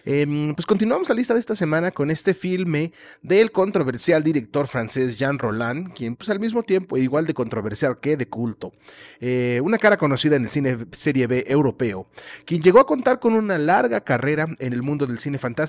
Em, 0.05 0.53
pues 0.57 0.67
continuamos 0.67 1.09
la 1.11 1.15
lista 1.15 1.35
de 1.35 1.39
esta 1.39 1.55
semana 1.55 1.93
con 1.93 2.11
este 2.11 2.35
filme 2.35 2.93
del 3.23 3.53
controversial 3.53 4.25
director 4.25 4.67
francés 4.67 5.17
Jean 5.17 5.39
Roland, 5.39 5.93
quien 5.93 6.17
pues 6.17 6.29
al 6.29 6.41
mismo 6.41 6.65
tiempo 6.65 6.97
igual 6.97 7.25
de 7.25 7.35
controversial 7.35 8.01
que 8.01 8.17
de 8.17 8.29
culto. 8.29 8.73
Eh, 9.21 9.61
una 9.63 9.79
cara 9.79 9.97
conocida 9.97 10.35
en 10.35 10.43
el 10.43 10.51
cine 10.51 10.77
serie 10.91 11.29
B 11.29 11.45
europeo, 11.47 12.09
quien 12.45 12.63
llegó 12.63 12.81
a 12.81 12.87
contar 12.87 13.21
con 13.21 13.35
una 13.35 13.59
larga 13.59 14.01
carrera 14.01 14.49
en 14.59 14.73
el 14.73 14.83
mundo 14.83 15.07
del 15.07 15.21
cine 15.21 15.39
fantástico 15.39 15.68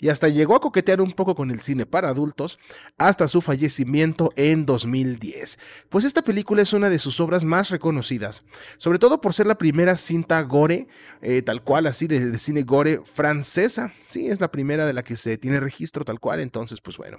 y 0.00 0.08
hasta 0.08 0.28
llegó 0.28 0.54
a 0.54 0.60
coquetear 0.60 1.00
un 1.00 1.12
poco 1.12 1.34
con 1.34 1.50
el 1.50 1.60
cine 1.60 1.86
para 1.86 2.08
adultos 2.08 2.58
hasta 2.98 3.28
su 3.28 3.40
fallecimiento 3.40 4.32
en 4.36 4.66
2010. 4.66 5.58
Pues 5.88 6.04
esta 6.04 6.22
película 6.22 6.62
es 6.62 6.72
una 6.72 6.90
de 6.90 6.98
sus 6.98 7.20
obras 7.20 7.44
más 7.44 7.70
reconocidas, 7.70 8.42
sobre 8.76 8.98
todo 8.98 9.20
por 9.20 9.34
ser 9.34 9.46
la 9.46 9.58
primera 9.58 9.96
cinta 9.96 10.40
gore, 10.42 10.88
eh, 11.22 11.42
tal 11.42 11.62
cual 11.62 11.86
así 11.86 12.06
de, 12.06 12.36
cine 12.38 12.62
gore 12.62 13.02
francesa. 13.04 13.92
Sí, 14.06 14.28
es 14.28 14.40
la 14.40 14.50
primera 14.50 14.86
de 14.86 14.92
la 14.92 15.02
que 15.02 15.16
se 15.16 15.38
tiene 15.38 15.60
registro 15.60 16.04
tal 16.04 16.20
cual, 16.20 16.40
entonces 16.40 16.80
pues 16.80 16.96
bueno. 16.96 17.18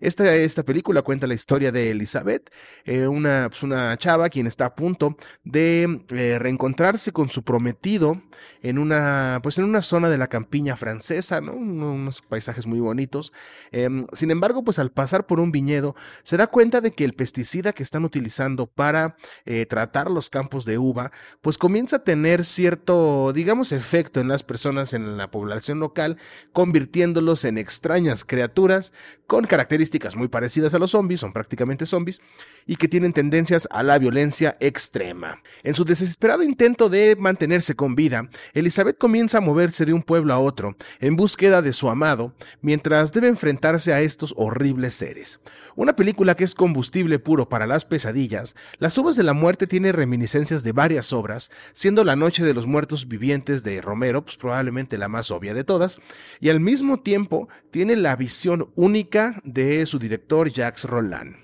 Esta, 0.00 0.34
esta 0.34 0.64
película 0.64 1.02
cuenta 1.02 1.26
la 1.26 1.34
historia 1.34 1.72
de 1.72 1.90
Elizabeth, 1.90 2.50
eh, 2.84 3.06
una, 3.06 3.48
pues 3.50 3.62
una 3.62 3.96
chava 3.98 4.28
quien 4.28 4.46
está 4.46 4.66
a 4.66 4.74
punto 4.74 5.16
de 5.44 6.04
eh, 6.10 6.38
reencontrarse 6.38 7.12
con 7.12 7.28
su 7.28 7.42
prometido 7.42 8.22
en 8.62 8.78
una, 8.78 9.40
pues 9.42 9.58
en 9.58 9.64
una 9.64 9.82
zona 9.82 10.08
de 10.08 10.18
la 10.18 10.26
campiña 10.28 10.76
francesa, 10.76 11.40
¿no? 11.40 11.57
Unos 11.58 12.22
paisajes 12.22 12.66
muy 12.66 12.80
bonitos. 12.80 13.32
Em, 13.70 14.06
sin 14.12 14.30
embargo, 14.30 14.64
pues 14.64 14.78
al 14.78 14.90
pasar 14.90 15.26
por 15.26 15.40
un 15.40 15.52
viñedo, 15.52 15.94
se 16.22 16.36
da 16.36 16.46
cuenta 16.46 16.80
de 16.80 16.92
que 16.92 17.04
el 17.04 17.14
pesticida 17.14 17.72
que 17.72 17.82
están 17.82 18.04
utilizando 18.04 18.66
para 18.66 19.16
eh, 19.44 19.66
tratar 19.66 20.10
los 20.10 20.30
campos 20.30 20.64
de 20.64 20.78
uva, 20.78 21.12
pues 21.40 21.58
comienza 21.58 21.96
a 21.96 22.04
tener 22.04 22.44
cierto, 22.44 23.32
digamos, 23.32 23.72
efecto 23.72 24.20
en 24.20 24.28
las 24.28 24.42
personas 24.42 24.94
en 24.94 25.16
la 25.16 25.30
población 25.30 25.80
local, 25.80 26.16
convirtiéndolos 26.52 27.44
en 27.44 27.58
extrañas 27.58 28.24
criaturas 28.24 28.92
con 29.26 29.44
características 29.44 30.16
muy 30.16 30.28
parecidas 30.28 30.74
a 30.74 30.78
los 30.78 30.92
zombies, 30.92 31.20
son 31.20 31.32
prácticamente 31.32 31.84
zombies, 31.84 32.20
y 32.66 32.76
que 32.76 32.88
tienen 32.88 33.12
tendencias 33.12 33.68
a 33.70 33.82
la 33.82 33.98
violencia 33.98 34.56
extrema. 34.60 35.42
En 35.62 35.74
su 35.74 35.84
desesperado 35.84 36.42
intento 36.42 36.88
de 36.88 37.16
mantenerse 37.16 37.74
con 37.74 37.94
vida, 37.94 38.28
Elizabeth 38.54 38.96
comienza 38.98 39.38
a 39.38 39.42
moverse 39.42 39.84
de 39.84 39.92
un 39.92 40.02
pueblo 40.02 40.32
a 40.32 40.38
otro 40.38 40.76
en 41.00 41.16
búsqueda 41.38 41.62
de 41.62 41.72
su 41.72 41.88
amado 41.88 42.34
mientras 42.62 43.12
debe 43.12 43.28
enfrentarse 43.28 43.92
a 43.92 44.00
estos 44.00 44.34
horribles 44.36 44.94
seres. 44.94 45.38
Una 45.76 45.94
película 45.94 46.34
que 46.34 46.42
es 46.42 46.52
combustible 46.52 47.20
puro 47.20 47.48
para 47.48 47.64
las 47.64 47.84
pesadillas, 47.84 48.56
Las 48.80 48.98
Uvas 48.98 49.14
de 49.14 49.22
la 49.22 49.34
Muerte 49.34 49.68
tiene 49.68 49.92
reminiscencias 49.92 50.64
de 50.64 50.72
varias 50.72 51.12
obras, 51.12 51.52
siendo 51.72 52.02
La 52.02 52.16
Noche 52.16 52.44
de 52.44 52.54
los 52.54 52.66
Muertos 52.66 53.06
Vivientes 53.06 53.62
de 53.62 53.80
Romero 53.80 54.24
pues, 54.24 54.36
probablemente 54.36 54.98
la 54.98 55.06
más 55.06 55.30
obvia 55.30 55.54
de 55.54 55.62
todas, 55.62 56.00
y 56.40 56.48
al 56.48 56.58
mismo 56.58 56.98
tiempo 56.98 57.48
tiene 57.70 57.94
la 57.94 58.16
visión 58.16 58.72
única 58.74 59.40
de 59.44 59.86
su 59.86 60.00
director 60.00 60.50
Jacques 60.50 60.82
Roland. 60.86 61.36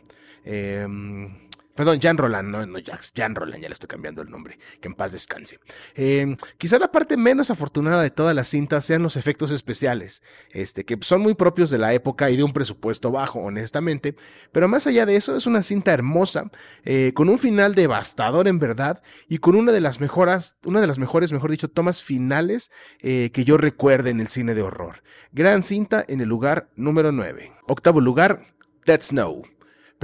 Em, 0.45 1.44
Perdón, 1.75 2.01
Jan 2.01 2.17
Roland, 2.17 2.49
no, 2.49 2.65
no 2.67 2.79
Jax, 2.85 3.13
Jan 3.17 3.35
Roland, 3.35 3.61
ya 3.63 3.69
le 3.69 3.73
estoy 3.73 3.89
cambiando 3.89 4.23
el 4.23 4.31
nombre, 4.31 4.59
que 4.81 4.89
en 4.89 4.95
paz 4.95 5.11
descanse. 5.11 5.59
Eh, 5.97 6.37
quizá 6.57 6.79
la 6.79 6.93
parte 6.93 7.17
menos 7.17 7.51
afortunada 7.51 8.03
de 8.03 8.11
toda 8.11 8.33
la 8.33 8.45
cinta 8.45 8.81
sean 8.81 9.03
los 9.03 9.17
efectos 9.17 9.51
especiales, 9.51 10.23
este, 10.51 10.85
que 10.85 10.97
son 11.03 11.21
muy 11.21 11.35
propios 11.35 11.71
de 11.71 11.79
la 11.79 11.93
época 11.93 12.31
y 12.31 12.37
de 12.37 12.45
un 12.45 12.53
presupuesto 12.53 13.11
bajo, 13.11 13.41
honestamente, 13.41 14.15
pero 14.53 14.69
más 14.69 14.87
allá 14.87 15.05
de 15.05 15.17
eso 15.17 15.37
es 15.37 15.47
una 15.47 15.63
cinta 15.63 15.93
hermosa, 15.93 16.51
eh, 16.85 17.13
con 17.15 17.29
un 17.29 17.39
final 17.39 17.75
devastador 17.75 18.47
en 18.47 18.59
verdad, 18.59 19.03
y 19.29 19.39
con 19.39 19.57
una 19.57 19.73
de 19.73 19.81
las 19.81 20.01
mejoras, 20.01 20.59
una 20.65 20.81
de 20.81 20.87
las 20.87 20.99
mejores, 20.99 21.33
mejor 21.33 21.51
dicho, 21.51 21.69
tomas 21.69 22.03
finales 22.03 22.71
eh, 23.01 23.31
que 23.33 23.45
yo 23.45 23.57
recuerde 23.57 24.11
en 24.11 24.21
el 24.21 24.29
cine 24.29 24.55
de 24.55 24.63
horror. 24.63 25.03
Gran 25.33 25.63
cinta 25.63 26.05
en 26.07 26.21
el 26.21 26.29
lugar 26.29 26.71
número 26.77 27.11
9. 27.11 27.53
Octavo 27.67 28.01
lugar, 28.01 28.55
Dead 28.87 29.01
Snow. 29.03 29.54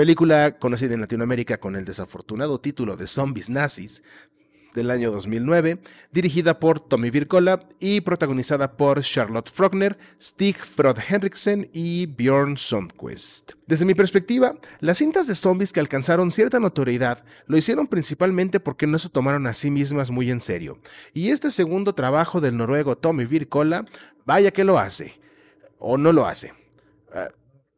Película 0.00 0.56
conocida 0.58 0.94
en 0.94 1.02
Latinoamérica 1.02 1.60
con 1.60 1.76
el 1.76 1.84
desafortunado 1.84 2.58
título 2.58 2.96
de 2.96 3.06
Zombies 3.06 3.50
Nazis 3.50 4.02
del 4.72 4.90
año 4.90 5.12
2009, 5.12 5.82
dirigida 6.10 6.58
por 6.58 6.80
Tommy 6.80 7.10
Virkola 7.10 7.68
y 7.80 8.00
protagonizada 8.00 8.78
por 8.78 9.02
Charlotte 9.02 9.50
Frogner, 9.50 9.98
Stig 10.18 10.56
Frod 10.56 10.96
Henriksen 11.06 11.68
y 11.74 12.06
Bjorn 12.06 12.56
Sundquist. 12.56 13.52
Desde 13.66 13.84
mi 13.84 13.94
perspectiva, 13.94 14.58
las 14.78 14.96
cintas 14.96 15.26
de 15.26 15.34
zombies 15.34 15.70
que 15.70 15.80
alcanzaron 15.80 16.30
cierta 16.30 16.58
notoriedad 16.60 17.22
lo 17.44 17.58
hicieron 17.58 17.86
principalmente 17.86 18.58
porque 18.58 18.86
no 18.86 18.98
se 18.98 19.10
tomaron 19.10 19.46
a 19.46 19.52
sí 19.52 19.70
mismas 19.70 20.10
muy 20.10 20.30
en 20.30 20.40
serio. 20.40 20.80
Y 21.12 21.28
este 21.28 21.50
segundo 21.50 21.94
trabajo 21.94 22.40
del 22.40 22.56
noruego 22.56 22.96
Tommy 22.96 23.26
Virkola, 23.26 23.84
vaya 24.24 24.50
que 24.50 24.64
lo 24.64 24.78
hace. 24.78 25.20
O 25.78 25.98
no 25.98 26.10
lo 26.14 26.26
hace. 26.26 26.54
Ah, 27.12 27.28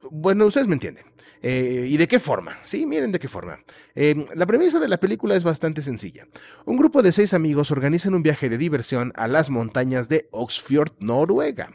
bueno, 0.09 0.47
ustedes 0.47 0.69
me 0.69 0.75
entienden. 0.75 1.12
Eh, 1.43 1.87
¿Y 1.89 1.97
de 1.97 2.09
qué 2.09 2.19
forma? 2.19 2.57
Sí, 2.63 2.87
miren 2.87 3.13
de 3.13 3.19
qué 3.19 3.29
forma. 3.29 3.59
Eh, 3.95 4.27
la 4.35 4.47
premisa 4.47 4.79
de 4.79 4.89
la 4.89 5.01
película 5.01 5.35
es 5.35 5.45
bastante 5.45 5.83
sencilla. 5.83 6.27
Un 6.65 6.77
grupo 6.77 7.03
de 7.03 7.13
seis 7.13 7.35
amigos 7.35 7.71
organizan 7.71 8.15
un 8.15 8.23
viaje 8.23 8.49
de 8.49 8.59
diversión 8.59 9.13
a 9.17 9.27
las 9.27 9.51
montañas 9.51 10.09
de 10.09 10.29
Oxfjord, 10.31 10.93
Noruega. 11.01 11.71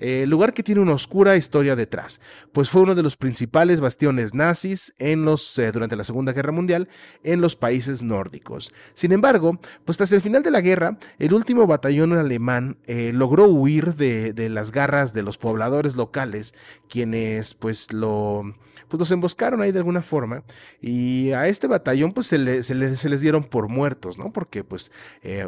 Eh, 0.00 0.26
lugar 0.26 0.54
que 0.54 0.62
tiene 0.62 0.80
una 0.80 0.92
oscura 0.92 1.34
historia 1.34 1.74
detrás, 1.74 2.20
pues 2.52 2.70
fue 2.70 2.82
uno 2.82 2.94
de 2.94 3.02
los 3.02 3.16
principales 3.16 3.80
bastiones 3.80 4.32
nazis 4.32 4.94
en 4.98 5.24
los, 5.24 5.58
eh, 5.58 5.72
durante 5.72 5.96
la 5.96 6.04
Segunda 6.04 6.32
Guerra 6.32 6.52
Mundial 6.52 6.88
en 7.24 7.40
los 7.40 7.56
países 7.56 8.04
nórdicos. 8.04 8.72
Sin 8.94 9.10
embargo, 9.10 9.58
pues 9.84 9.98
tras 9.98 10.12
el 10.12 10.20
final 10.20 10.44
de 10.44 10.52
la 10.52 10.60
guerra, 10.60 10.98
el 11.18 11.34
último 11.34 11.66
batallón 11.66 12.12
alemán 12.12 12.78
logró 12.86 13.48
huir 13.48 13.94
de, 13.94 14.32
de, 14.32 14.48
las 14.48 14.70
garras 14.70 15.14
de 15.14 15.24
los 15.24 15.36
pobladores 15.36 15.96
locales, 15.96 16.54
quienes 16.88 17.54
pues 17.54 17.92
lo 17.92 18.54
pues 18.88 18.98
los 18.98 19.10
emboscaron 19.10 19.60
ahí 19.60 19.72
de 19.72 19.78
alguna 19.78 20.02
forma 20.02 20.42
y 20.80 21.32
a 21.32 21.46
este 21.48 21.66
batallón 21.66 22.12
pues 22.12 22.26
se, 22.26 22.62
se, 22.62 22.74
les 22.74 23.20
dieron 23.20 23.44
por 23.44 23.68
muertos, 23.68 24.18
¿no? 24.18 24.32
Porque 24.32 24.64
pues 24.64 24.90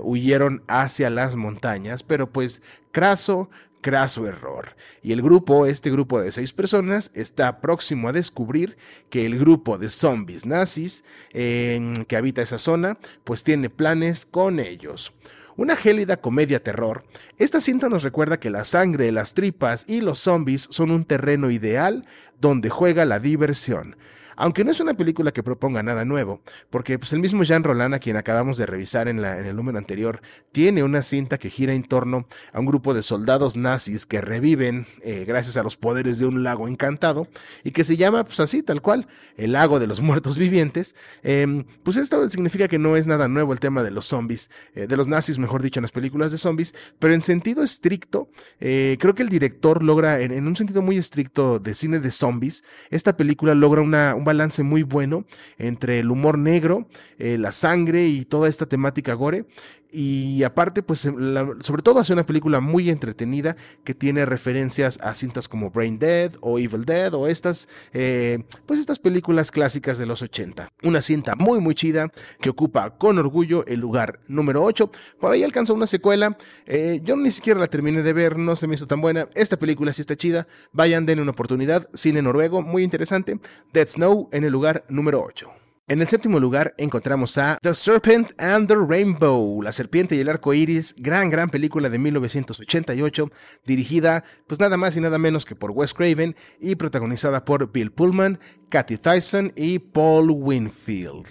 huyeron 0.02 0.62
hacia 0.68 1.10
las 1.10 1.36
montañas, 1.36 2.02
pero 2.02 2.30
pues 2.30 2.62
Craso 2.92 3.48
craso 3.80 4.26
error. 4.26 4.76
Y 5.02 5.12
el 5.12 5.22
grupo, 5.22 5.66
este 5.66 5.90
grupo 5.90 6.20
de 6.20 6.32
seis 6.32 6.52
personas, 6.52 7.10
está 7.14 7.60
próximo 7.60 8.08
a 8.08 8.12
descubrir 8.12 8.76
que 9.08 9.24
el 9.24 9.38
grupo 9.38 9.78
de 9.78 9.88
zombies 9.88 10.44
nazis 10.44 11.04
que 11.32 12.16
habita 12.16 12.42
esa 12.42 12.58
zona, 12.58 12.98
pues 13.24 13.42
tiene 13.42 13.70
planes 13.70 14.26
con 14.26 14.60
ellos. 14.60 15.12
Una 15.60 15.76
gélida 15.76 16.16
comedia 16.16 16.62
terror, 16.62 17.04
esta 17.36 17.60
cinta 17.60 17.90
nos 17.90 18.02
recuerda 18.02 18.40
que 18.40 18.48
la 18.48 18.64
sangre, 18.64 19.12
las 19.12 19.34
tripas 19.34 19.84
y 19.86 20.00
los 20.00 20.18
zombies 20.18 20.66
son 20.70 20.90
un 20.90 21.04
terreno 21.04 21.50
ideal 21.50 22.06
donde 22.40 22.70
juega 22.70 23.04
la 23.04 23.18
diversión. 23.18 23.94
Aunque 24.40 24.64
no 24.64 24.70
es 24.70 24.80
una 24.80 24.94
película 24.94 25.32
que 25.32 25.42
proponga 25.42 25.82
nada 25.82 26.06
nuevo, 26.06 26.40
porque 26.70 26.98
pues, 26.98 27.12
el 27.12 27.20
mismo 27.20 27.42
Jean 27.42 27.62
Roland, 27.62 27.92
a 27.94 27.98
quien 27.98 28.16
acabamos 28.16 28.56
de 28.56 28.64
revisar 28.64 29.06
en, 29.06 29.22
el 29.22 29.54
número 29.54 29.76
anterior, 29.76 30.22
tiene 30.50 30.82
una 30.82 31.02
cinta 31.02 31.36
que 31.36 31.50
gira 31.50 31.74
en 31.74 31.82
torno 31.82 32.26
a 32.54 32.60
un 32.60 32.64
grupo 32.64 32.94
de 32.94 33.02
soldados 33.02 33.56
nazis 33.56 34.06
que 34.06 34.22
reviven 34.22 34.86
eh, 35.02 35.26
gracias 35.28 35.58
a 35.58 35.62
los 35.62 35.76
poderes 35.76 36.18
de 36.18 36.24
un 36.24 36.42
lago 36.42 36.68
encantado 36.68 37.28
y 37.64 37.72
que 37.72 37.84
se 37.84 37.98
llama, 37.98 38.24
pues 38.24 38.40
así, 38.40 38.62
tal 38.62 38.80
cual, 38.80 39.06
el 39.36 39.52
lago 39.52 39.78
de 39.78 39.86
los 39.86 40.00
muertos 40.00 40.38
vivientes. 40.38 40.96
Eh, 41.22 41.64
pues 41.82 41.98
esto 41.98 42.26
significa 42.30 42.66
que 42.66 42.78
no 42.78 42.96
es 42.96 43.06
nada 43.06 43.28
nuevo 43.28 43.52
el 43.52 43.60
tema 43.60 43.82
de 43.82 43.90
los 43.90 44.06
zombies, 44.06 44.50
eh, 44.74 44.86
de 44.86 44.96
los 44.96 45.06
nazis, 45.06 45.38
mejor 45.38 45.62
dicho, 45.62 45.80
en 45.80 45.82
las 45.82 45.92
películas 45.92 46.32
de 46.32 46.38
zombies, 46.38 46.74
pero 46.98 47.12
en 47.12 47.20
sentido 47.20 47.62
estricto, 47.62 48.30
eh, 48.58 48.96
creo 49.00 49.14
que 49.14 49.22
el 49.22 49.28
director 49.28 49.82
logra, 49.82 50.20
en, 50.20 50.32
en, 50.32 50.46
un 50.46 50.56
sentido 50.56 50.80
muy 50.80 50.96
estricto 50.96 51.58
de 51.58 51.74
cine 51.74 52.00
de 52.00 52.10
zombies, 52.10 52.64
esta 52.88 53.18
película 53.18 53.54
logra 53.54 53.82
una, 53.82 54.14
un 54.14 54.29
balance 54.30 54.62
muy 54.62 54.82
bueno 54.84 55.24
entre 55.58 55.98
el 55.98 56.10
humor 56.10 56.38
negro, 56.38 56.86
eh, 57.18 57.36
la 57.38 57.52
sangre 57.52 58.06
y 58.06 58.24
toda 58.24 58.48
esta 58.48 58.66
temática 58.66 59.14
gore. 59.14 59.44
Y 59.92 60.44
aparte, 60.44 60.82
pues 60.82 61.04
la, 61.04 61.56
sobre 61.60 61.82
todo 61.82 61.98
hace 61.98 62.12
una 62.12 62.26
película 62.26 62.60
muy 62.60 62.90
entretenida 62.90 63.56
que 63.84 63.94
tiene 63.94 64.24
referencias 64.24 64.98
a 65.02 65.14
cintas 65.14 65.48
como 65.48 65.70
Brain 65.70 65.98
Dead 65.98 66.32
o 66.40 66.58
Evil 66.58 66.84
Dead 66.84 67.12
o 67.14 67.26
estas, 67.26 67.68
eh, 67.92 68.44
pues 68.66 68.78
estas 68.78 68.98
películas 68.98 69.50
clásicas 69.50 69.98
de 69.98 70.06
los 70.06 70.22
80. 70.22 70.68
Una 70.82 71.02
cinta 71.02 71.34
muy 71.34 71.60
muy 71.60 71.74
chida 71.74 72.10
que 72.40 72.50
ocupa 72.50 72.90
con 72.98 73.18
orgullo 73.18 73.64
el 73.66 73.80
lugar 73.80 74.20
número 74.28 74.62
8. 74.62 74.90
Por 75.18 75.32
ahí 75.32 75.42
alcanzó 75.42 75.74
una 75.74 75.86
secuela. 75.86 76.36
Eh, 76.66 77.00
yo 77.02 77.16
ni 77.16 77.30
siquiera 77.30 77.58
la 77.58 77.68
terminé 77.68 78.02
de 78.02 78.12
ver, 78.12 78.38
no 78.38 78.56
se 78.56 78.66
me 78.66 78.74
hizo 78.74 78.86
tan 78.86 79.00
buena. 79.00 79.28
Esta 79.34 79.58
película 79.58 79.92
sí 79.92 80.02
está 80.02 80.16
chida. 80.16 80.46
Vayan, 80.72 81.06
den 81.06 81.20
una 81.20 81.32
oportunidad. 81.32 81.88
Cine 81.94 82.22
noruego, 82.22 82.62
muy 82.62 82.84
interesante. 82.84 83.40
Dead 83.72 83.88
Snow 83.88 84.28
en 84.32 84.44
el 84.44 84.52
lugar 84.52 84.84
número 84.88 85.22
8. 85.22 85.50
En 85.90 86.00
el 86.00 86.06
séptimo 86.06 86.38
lugar 86.38 86.72
encontramos 86.78 87.36
a 87.36 87.58
The 87.60 87.74
Serpent 87.74 88.30
and 88.38 88.68
the 88.68 88.76
Rainbow, 88.76 89.60
La 89.60 89.72
Serpiente 89.72 90.14
y 90.14 90.20
el 90.20 90.28
Arco 90.28 90.54
Iris, 90.54 90.94
gran, 90.96 91.30
gran 91.30 91.50
película 91.50 91.88
de 91.88 91.98
1988, 91.98 93.28
dirigida 93.66 94.22
pues 94.46 94.60
nada 94.60 94.76
más 94.76 94.96
y 94.96 95.00
nada 95.00 95.18
menos 95.18 95.44
que 95.44 95.56
por 95.56 95.72
Wes 95.72 95.92
Craven 95.92 96.36
y 96.60 96.76
protagonizada 96.76 97.44
por 97.44 97.72
Bill 97.72 97.90
Pullman, 97.90 98.38
Kathy 98.68 98.98
Tyson 98.98 99.52
y 99.56 99.80
Paul 99.80 100.30
Winfield. 100.30 101.26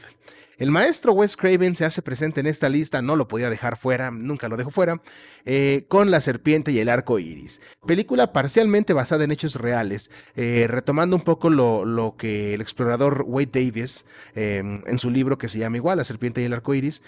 El 0.60 0.72
maestro 0.72 1.14
Wes 1.14 1.38
Craven 1.38 1.78
se 1.78 1.86
hace 1.86 2.02
presente 2.02 2.42
en 2.42 2.46
esta 2.46 2.68
lista, 2.68 3.02
no 3.02 3.16
lo 3.16 3.30
podía 3.30 3.50
dejar 3.50 3.78
fuera, 3.78 4.12
nunca 4.12 4.50
lo 4.50 4.58
dejo 4.58 4.72
fuera, 4.72 5.02
eh, 5.46 5.86
con 5.88 6.12
La 6.12 6.20
Serpiente 6.20 6.74
y 6.74 6.80
el 6.80 6.90
Arco 6.90 7.18
Iris. 7.18 7.62
Película 7.88 8.34
parcialmente 8.34 8.92
basada 8.92 9.24
en 9.24 9.32
hechos 9.32 9.56
reales, 9.56 10.12
eh, 10.36 10.66
retomando 10.68 11.16
un 11.16 11.22
poco 11.22 11.50
lo, 11.50 11.86
lo, 11.86 12.18
que 12.18 12.56
el 12.56 12.60
explorador 12.60 13.24
Wade 13.26 13.52
Davis, 13.54 14.06
eh, 14.36 14.82
en 14.86 14.98
su 14.98 15.10
libro 15.10 15.38
que 15.38 15.48
se 15.48 15.60
llama 15.60 15.78
igual, 15.78 15.98
La 15.98 16.04
Serpiente 16.04 16.42
y 16.42 16.44
el 16.44 16.52
Arco 16.52 16.76
Iris, 16.76 17.04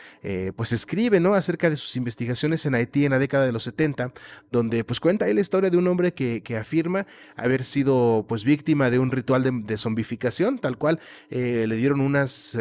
pues 0.56 0.72
escribe 0.72 1.20
¿no? 1.20 1.34
acerca 1.34 1.70
de 1.70 1.76
sus 1.76 1.98
investigaciones 1.98 2.66
en 2.66 2.76
Haití 2.76 3.04
en 3.04 3.12
la 3.12 3.20
década 3.20 3.46
de 3.46 3.52
los 3.52 3.64
70, 3.64 4.14
donde 4.50 4.86
pues 4.86 5.02
cuenta 5.02 5.26
ahí 5.26 5.34
la 5.34 5.42
historia 5.42 5.70
de 5.70 5.76
un 5.76 5.88
hombre 5.88 6.14
que, 6.14 6.42
que 6.42 6.56
afirma 6.56 7.06
haber 7.36 7.66
sido 7.66 8.24
pues 8.30 8.46
víctima 8.46 8.90
de 8.90 9.00
un 9.00 9.12
ritual 9.12 9.44
de, 9.44 9.52
de 9.52 9.78
zombificación, 9.78 10.58
tal 10.58 10.78
cual 10.78 11.02
le 11.30 11.76
dieron 11.76 12.00
unas 12.00 12.58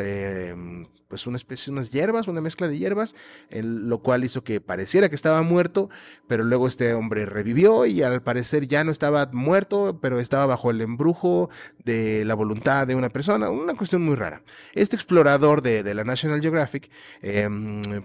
pues 1.11 1.27
una 1.27 1.37
especie, 1.37 1.73
unas 1.73 1.91
hierbas, 1.91 2.29
una 2.29 2.41
mezcla 2.41 2.69
de 2.69 2.79
hierbas, 2.79 3.17
lo 3.51 3.99
cual 3.99 4.23
hizo 4.23 4.45
que 4.45 4.61
pareciera 4.61 5.09
que 5.09 5.17
estaba 5.17 5.43
muerto, 5.43 5.91
pero 6.29 6.45
luego 6.45 6.69
este 6.69 6.95
hombre 6.95 7.27
revivió 7.27 7.85
y 7.85 8.03
al 8.03 8.23
parecer 8.23 8.69
ya 8.69 8.85
no 8.85 8.93
estaba 8.93 9.29
muerto, 9.33 9.99
pero 10.01 10.21
estaba 10.21 10.47
bajo 10.47 10.71
el 10.71 10.81
embrujo 10.81 11.51
de 11.85 12.25
la 12.25 12.35
voluntad 12.35 12.87
de 12.87 12.95
una 12.95 13.09
persona, 13.09 13.51
una 13.51 13.75
cuestión 13.75 14.03
muy 14.03 14.15
rara. 14.15 14.43
Este 14.73 14.95
explorador 14.95 15.63
de, 15.63 15.83
de 15.83 15.95
la 15.95 16.05
National 16.05 16.41
Geographic, 16.41 16.89
eh, 17.23 17.49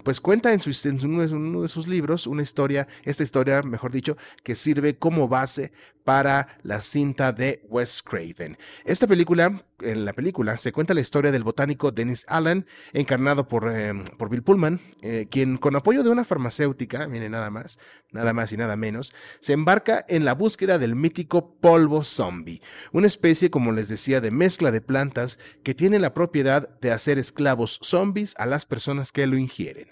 pues 0.02 0.20
cuenta 0.20 0.52
en, 0.52 0.60
su, 0.60 0.70
en 0.88 1.04
uno 1.06 1.62
de 1.62 1.68
sus 1.68 1.86
libros 1.86 2.26
una 2.26 2.42
historia, 2.42 2.88
esta 3.04 3.22
historia, 3.22 3.62
mejor 3.62 3.92
dicho, 3.92 4.16
que 4.42 4.56
sirve 4.56 4.96
como 4.96 5.28
base 5.28 5.70
para 6.06 6.56
la 6.62 6.80
cinta 6.80 7.32
de 7.32 7.60
Wes 7.68 8.00
Craven. 8.00 8.56
Esta 8.84 9.08
película, 9.08 9.60
en 9.80 10.04
la 10.04 10.12
película, 10.12 10.56
se 10.56 10.70
cuenta 10.70 10.94
la 10.94 11.00
historia 11.00 11.32
del 11.32 11.42
botánico 11.42 11.90
Dennis 11.90 12.24
Allen, 12.28 12.64
encarnado 12.92 13.48
por, 13.48 13.68
eh, 13.74 13.92
por 14.16 14.30
Bill 14.30 14.44
Pullman, 14.44 14.80
eh, 15.02 15.26
quien 15.28 15.56
con 15.56 15.74
apoyo 15.74 16.04
de 16.04 16.10
una 16.10 16.22
farmacéutica, 16.22 17.06
viene 17.06 17.28
nada 17.28 17.50
más, 17.50 17.80
nada 18.12 18.32
más 18.32 18.52
y 18.52 18.56
nada 18.56 18.76
menos, 18.76 19.12
se 19.40 19.52
embarca 19.52 20.06
en 20.08 20.24
la 20.24 20.34
búsqueda 20.34 20.78
del 20.78 20.94
mítico 20.94 21.56
polvo 21.56 22.04
zombie, 22.04 22.62
una 22.92 23.08
especie, 23.08 23.50
como 23.50 23.72
les 23.72 23.88
decía, 23.88 24.20
de 24.20 24.30
mezcla 24.30 24.70
de 24.70 24.82
plantas 24.82 25.40
que 25.64 25.74
tiene 25.74 25.98
la 25.98 26.14
propiedad 26.14 26.68
de 26.78 26.92
hacer 26.92 27.18
esclavos 27.18 27.80
zombies 27.82 28.36
a 28.38 28.46
las 28.46 28.64
personas 28.64 29.10
que 29.10 29.26
lo 29.26 29.36
ingieren. 29.36 29.88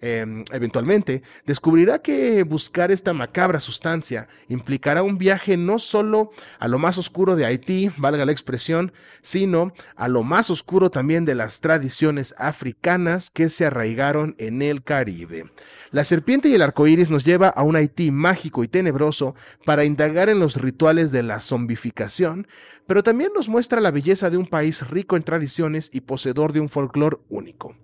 Em, 0.00 0.44
eventualmente, 0.52 1.22
descubrirá 1.46 2.00
que 2.00 2.42
buscar 2.42 2.90
esta 2.90 3.12
macabra 3.12 3.60
sustancia 3.60 4.28
implicará 4.48 5.02
un 5.02 5.18
viaje 5.18 5.56
no 5.56 5.78
solo 5.78 6.30
a 6.58 6.68
lo 6.68 6.78
más 6.78 6.98
oscuro 6.98 7.36
de 7.36 7.46
Haití, 7.46 7.90
valga 7.96 8.24
la 8.24 8.32
expresión, 8.32 8.92
sino 9.22 9.72
a 9.96 10.08
lo 10.08 10.22
más 10.22 10.50
oscuro 10.50 10.90
también 10.90 11.24
de 11.24 11.34
las 11.34 11.60
tradiciones 11.60 12.34
africanas 12.38 13.30
que 13.30 13.48
se 13.48 13.66
arraigaron 13.66 14.34
en 14.38 14.62
el 14.62 14.82
Caribe. 14.82 15.50
La 15.90 16.04
serpiente 16.04 16.48
y 16.48 16.54
el 16.54 16.62
arco 16.62 16.86
iris 16.86 17.10
nos 17.10 17.24
lleva 17.24 17.48
a 17.48 17.62
un 17.62 17.76
Haití 17.76 18.10
mágico 18.10 18.62
y 18.62 18.68
tenebroso 18.68 19.34
para 19.64 19.84
indagar 19.84 20.28
en 20.28 20.38
los 20.38 20.56
rituales 20.56 21.10
de 21.12 21.22
la 21.22 21.40
zombificación, 21.40 22.46
pero 22.86 23.02
también 23.02 23.32
nos 23.34 23.48
muestra 23.48 23.80
la 23.80 23.90
belleza 23.90 24.30
de 24.30 24.36
un 24.36 24.46
país 24.46 24.88
rico 24.88 25.16
en 25.16 25.22
tradiciones 25.22 25.90
y 25.92 26.02
poseedor 26.02 26.52
de 26.52 26.60
un 26.60 26.68
folclore 26.68 27.18
único. 27.28 27.76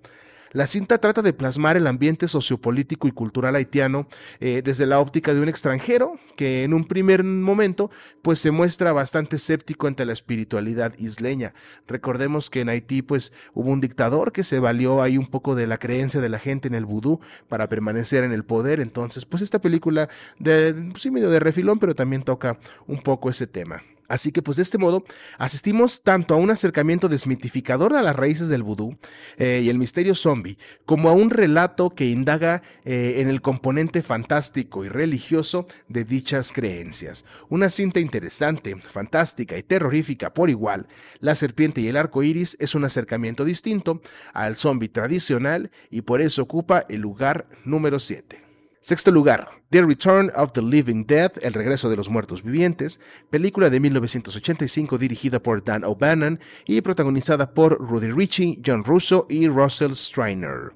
La 0.56 0.66
cinta 0.66 0.96
trata 0.96 1.20
de 1.20 1.34
plasmar 1.34 1.76
el 1.76 1.86
ambiente 1.86 2.28
sociopolítico 2.28 3.06
y 3.08 3.12
cultural 3.12 3.56
haitiano 3.56 4.08
eh, 4.40 4.62
desde 4.64 4.86
la 4.86 5.00
óptica 5.00 5.34
de 5.34 5.42
un 5.42 5.50
extranjero 5.50 6.18
que 6.34 6.64
en 6.64 6.72
un 6.72 6.86
primer 6.86 7.24
momento 7.24 7.90
pues 8.22 8.38
se 8.38 8.50
muestra 8.52 8.94
bastante 8.94 9.36
escéptico 9.36 9.86
ante 9.86 10.06
la 10.06 10.14
espiritualidad 10.14 10.94
isleña. 10.96 11.52
Recordemos 11.86 12.48
que 12.48 12.62
en 12.62 12.70
Haití 12.70 13.02
pues 13.02 13.34
hubo 13.52 13.68
un 13.68 13.82
dictador 13.82 14.32
que 14.32 14.44
se 14.44 14.58
valió 14.58 15.02
ahí 15.02 15.18
un 15.18 15.26
poco 15.26 15.54
de 15.54 15.66
la 15.66 15.76
creencia 15.76 16.22
de 16.22 16.30
la 16.30 16.38
gente 16.38 16.68
en 16.68 16.74
el 16.74 16.86
vudú 16.86 17.20
para 17.50 17.68
permanecer 17.68 18.24
en 18.24 18.32
el 18.32 18.46
poder. 18.46 18.80
Entonces 18.80 19.26
pues 19.26 19.42
esta 19.42 19.60
película 19.60 20.08
de 20.38 20.90
sí 20.96 21.10
medio 21.10 21.28
de 21.28 21.38
refilón 21.38 21.78
pero 21.78 21.94
también 21.94 22.22
toca 22.22 22.58
un 22.86 23.02
poco 23.02 23.28
ese 23.28 23.46
tema. 23.46 23.82
Así 24.08 24.32
que 24.32 24.42
pues 24.42 24.56
de 24.56 24.62
este 24.62 24.78
modo 24.78 25.04
asistimos 25.38 26.02
tanto 26.02 26.34
a 26.34 26.36
un 26.36 26.50
acercamiento 26.50 27.08
desmitificador 27.08 27.94
a 27.94 28.02
las 28.02 28.16
raíces 28.16 28.48
del 28.48 28.62
vudú 28.62 28.96
eh, 29.36 29.62
y 29.64 29.68
el 29.68 29.78
misterio 29.78 30.14
zombie, 30.14 30.58
como 30.84 31.08
a 31.08 31.12
un 31.12 31.30
relato 31.30 31.90
que 31.90 32.06
indaga 32.06 32.62
eh, 32.84 33.16
en 33.18 33.28
el 33.28 33.40
componente 33.40 34.02
fantástico 34.02 34.84
y 34.84 34.88
religioso 34.88 35.66
de 35.88 36.04
dichas 36.04 36.52
creencias. 36.52 37.24
Una 37.48 37.70
cinta 37.70 38.00
interesante, 38.00 38.76
fantástica 38.76 39.58
y 39.58 39.62
terrorífica 39.62 40.32
por 40.32 40.50
igual, 40.50 40.88
La 41.20 41.34
serpiente 41.34 41.80
y 41.80 41.88
el 41.88 41.96
arco 41.96 42.22
iris 42.22 42.56
es 42.60 42.74
un 42.74 42.84
acercamiento 42.84 43.44
distinto 43.44 44.00
al 44.32 44.56
zombie 44.56 44.88
tradicional 44.88 45.70
y 45.90 46.02
por 46.02 46.20
eso 46.20 46.42
ocupa 46.42 46.84
el 46.88 47.00
lugar 47.00 47.46
número 47.64 47.98
7. 47.98 48.45
Sexto 48.86 49.10
lugar, 49.10 49.48
The 49.70 49.82
Return 49.82 50.30
of 50.36 50.52
the 50.52 50.62
Living 50.62 51.06
Dead, 51.08 51.32
El 51.42 51.54
regreso 51.54 51.90
de 51.90 51.96
los 51.96 52.08
muertos 52.08 52.44
vivientes, 52.44 53.00
película 53.30 53.68
de 53.68 53.80
1985 53.80 54.96
dirigida 54.96 55.42
por 55.42 55.64
Dan 55.64 55.82
O'Bannon 55.82 56.38
y 56.66 56.80
protagonizada 56.82 57.52
por 57.52 57.80
Rudy 57.80 58.12
Ritchie, 58.12 58.60
John 58.64 58.84
Russo 58.84 59.26
y 59.28 59.48
Russell 59.48 59.94
Streiner. 59.94 60.72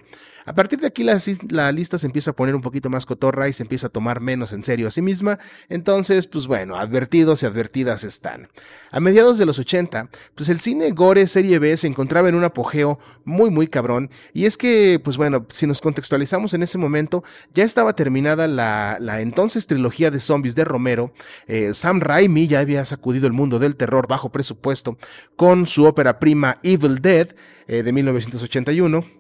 A 0.51 0.53
partir 0.53 0.81
de 0.81 0.89
aquí 0.89 1.05
la, 1.05 1.71
lista 1.71 1.97
se 1.97 2.07
empieza 2.07 2.33
a 2.33 2.35
poner 2.35 2.57
un 2.57 2.61
poquito 2.61 2.91
más 2.91 3.07
cotorra 3.07 3.49
y 3.49 3.53
se 3.53 3.63
empieza 3.63 3.87
a 3.87 3.91
tomar 3.91 4.21
menos 4.21 4.53
en 4.53 4.65
serio 4.65 4.89
a 4.89 4.91
sí 4.91 5.01
misma. 5.01 5.39
Entonces, 5.69 6.27
pues 6.27 6.49
bueno, 6.49 6.77
advertidos 6.77 7.45
y 7.45 7.47
advertidas 7.47 8.03
están. 8.03 8.49
A 8.91 8.99
mediados 8.99 9.39
de 9.39 9.47
los 9.47 9.61
80, 9.61 10.11
pues 10.35 10.49
el 10.49 10.59
cine 10.59 10.91
gore 10.91 11.29
serie 11.29 11.61
B 11.61 11.77
se 11.77 11.87
encontraba 11.87 12.29
en 12.29 12.35
un 12.35 12.43
apogeo 12.43 12.99
muy 13.25 13.49
muy 13.51 13.69
cabrón. 13.69 14.11
Y 14.33 14.47
es 14.47 14.57
que, 14.57 15.01
pues 15.05 15.17
bueno, 15.17 15.47
si 15.51 15.69
nos 15.69 15.81
contextualizamos 15.81 16.53
en 16.53 16.65
ese 16.65 16.79
momento, 16.79 17.23
ya 17.55 17.63
estaba 17.63 17.95
terminada 17.95 18.49
la, 18.49 18.99
entonces 19.21 19.69
trilogía 19.69 20.11
de 20.11 20.19
zombies 20.19 20.57
de 20.57 20.65
Romero. 20.65 21.13
Eh, 21.47 21.75
Sam 21.75 22.01
Raimi 22.01 22.49
ya 22.49 22.59
había 22.59 22.85
sacudido 22.85 23.29
el 23.29 23.33
mundo 23.33 23.61
del 23.61 23.77
terror 23.77 24.09
bajo 24.09 24.31
presupuesto 24.33 24.99
con 25.37 25.69
su 25.69 25.85
ópera 25.85 26.19
prima 26.19 26.59
Evil 26.65 27.01
Dead 27.01 27.37
eh, 27.69 27.85
de 27.85 27.93
1981 27.93 29.20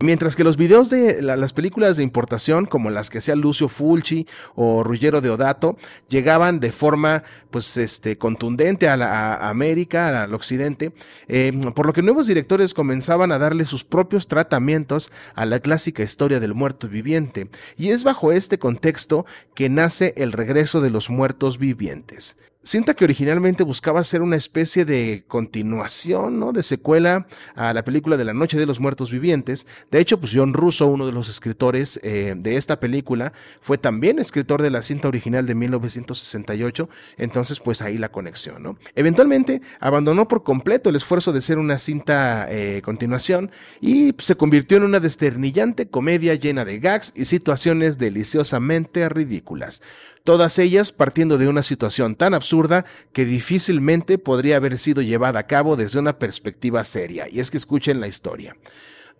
Mientras 0.00 0.36
que 0.36 0.44
los 0.44 0.58
videos 0.58 0.90
de 0.90 1.22
las 1.22 1.54
películas 1.54 1.96
de 1.96 2.02
importación, 2.02 2.66
como 2.66 2.90
las 2.90 3.08
que 3.08 3.16
hacía 3.16 3.34
Lucio 3.34 3.66
Fulci 3.66 4.26
o 4.54 4.84
Ruggiero 4.84 5.22
Deodato, 5.22 5.78
llegaban 6.10 6.60
de 6.60 6.70
forma 6.70 7.22
pues 7.50 7.78
este 7.78 8.18
contundente 8.18 8.90
a, 8.90 8.98
la, 8.98 9.48
América, 9.48 10.24
al 10.24 10.34
occidente, 10.34 10.92
eh, 11.28 11.50
por 11.74 11.86
lo 11.86 11.94
que 11.94 12.02
nuevos 12.02 12.26
directores 12.26 12.74
comenzaban 12.74 13.32
a 13.32 13.38
darle 13.38 13.64
sus 13.64 13.84
propios 13.84 14.28
tratamientos 14.28 15.10
a 15.34 15.46
la 15.46 15.60
clásica 15.60 16.02
historia 16.02 16.40
del 16.40 16.52
muerto 16.52 16.88
viviente. 16.88 17.48
Y 17.78 17.88
es 17.88 18.04
bajo 18.04 18.32
este 18.32 18.58
contexto 18.58 19.24
que 19.54 19.70
nace 19.70 20.12
el 20.18 20.32
regreso 20.32 20.82
de 20.82 20.90
los 20.90 21.08
muertos 21.08 21.56
vivientes. 21.56 22.36
Cinta 22.66 22.94
que 22.94 23.04
originalmente 23.04 23.62
buscaba 23.62 24.02
ser 24.02 24.22
una 24.22 24.34
especie 24.34 24.84
de 24.84 25.22
continuación, 25.28 26.40
¿no? 26.40 26.52
De 26.52 26.64
secuela 26.64 27.28
a 27.54 27.72
la 27.72 27.84
película 27.84 28.16
de 28.16 28.24
La 28.24 28.34
Noche 28.34 28.58
de 28.58 28.66
los 28.66 28.80
Muertos 28.80 29.12
Vivientes. 29.12 29.68
De 29.92 30.00
hecho, 30.00 30.18
pues 30.18 30.32
John 30.34 30.52
Russo, 30.52 30.88
uno 30.88 31.06
de 31.06 31.12
los 31.12 31.28
escritores 31.28 32.00
eh, 32.02 32.34
de 32.36 32.56
esta 32.56 32.80
película, 32.80 33.32
fue 33.60 33.78
también 33.78 34.18
escritor 34.18 34.62
de 34.62 34.70
la 34.70 34.82
cinta 34.82 35.06
original 35.06 35.46
de 35.46 35.54
1968. 35.54 36.88
Entonces, 37.18 37.60
pues 37.60 37.82
ahí 37.82 37.98
la 37.98 38.10
conexión, 38.10 38.64
¿no? 38.64 38.78
Eventualmente 38.96 39.60
abandonó 39.78 40.26
por 40.26 40.42
completo 40.42 40.90
el 40.90 40.96
esfuerzo 40.96 41.32
de 41.32 41.42
ser 41.42 41.58
una 41.58 41.78
cinta 41.78 42.48
eh, 42.50 42.82
continuación 42.82 43.52
y 43.80 44.12
se 44.18 44.34
convirtió 44.34 44.76
en 44.78 44.82
una 44.82 44.98
desternillante 44.98 45.88
comedia 45.88 46.34
llena 46.34 46.64
de 46.64 46.80
gags 46.80 47.12
y 47.14 47.26
situaciones 47.26 47.96
deliciosamente 47.96 49.08
ridículas 49.08 49.82
todas 50.26 50.58
ellas 50.58 50.92
partiendo 50.92 51.38
de 51.38 51.48
una 51.48 51.62
situación 51.62 52.16
tan 52.16 52.34
absurda 52.34 52.84
que 53.14 53.24
difícilmente 53.24 54.18
podría 54.18 54.56
haber 54.56 54.76
sido 54.76 55.00
llevada 55.00 55.38
a 55.38 55.46
cabo 55.46 55.76
desde 55.76 56.00
una 56.00 56.18
perspectiva 56.18 56.84
seria. 56.84 57.28
Y 57.30 57.38
es 57.38 57.50
que 57.50 57.56
escuchen 57.56 58.00
la 58.00 58.08
historia. 58.08 58.56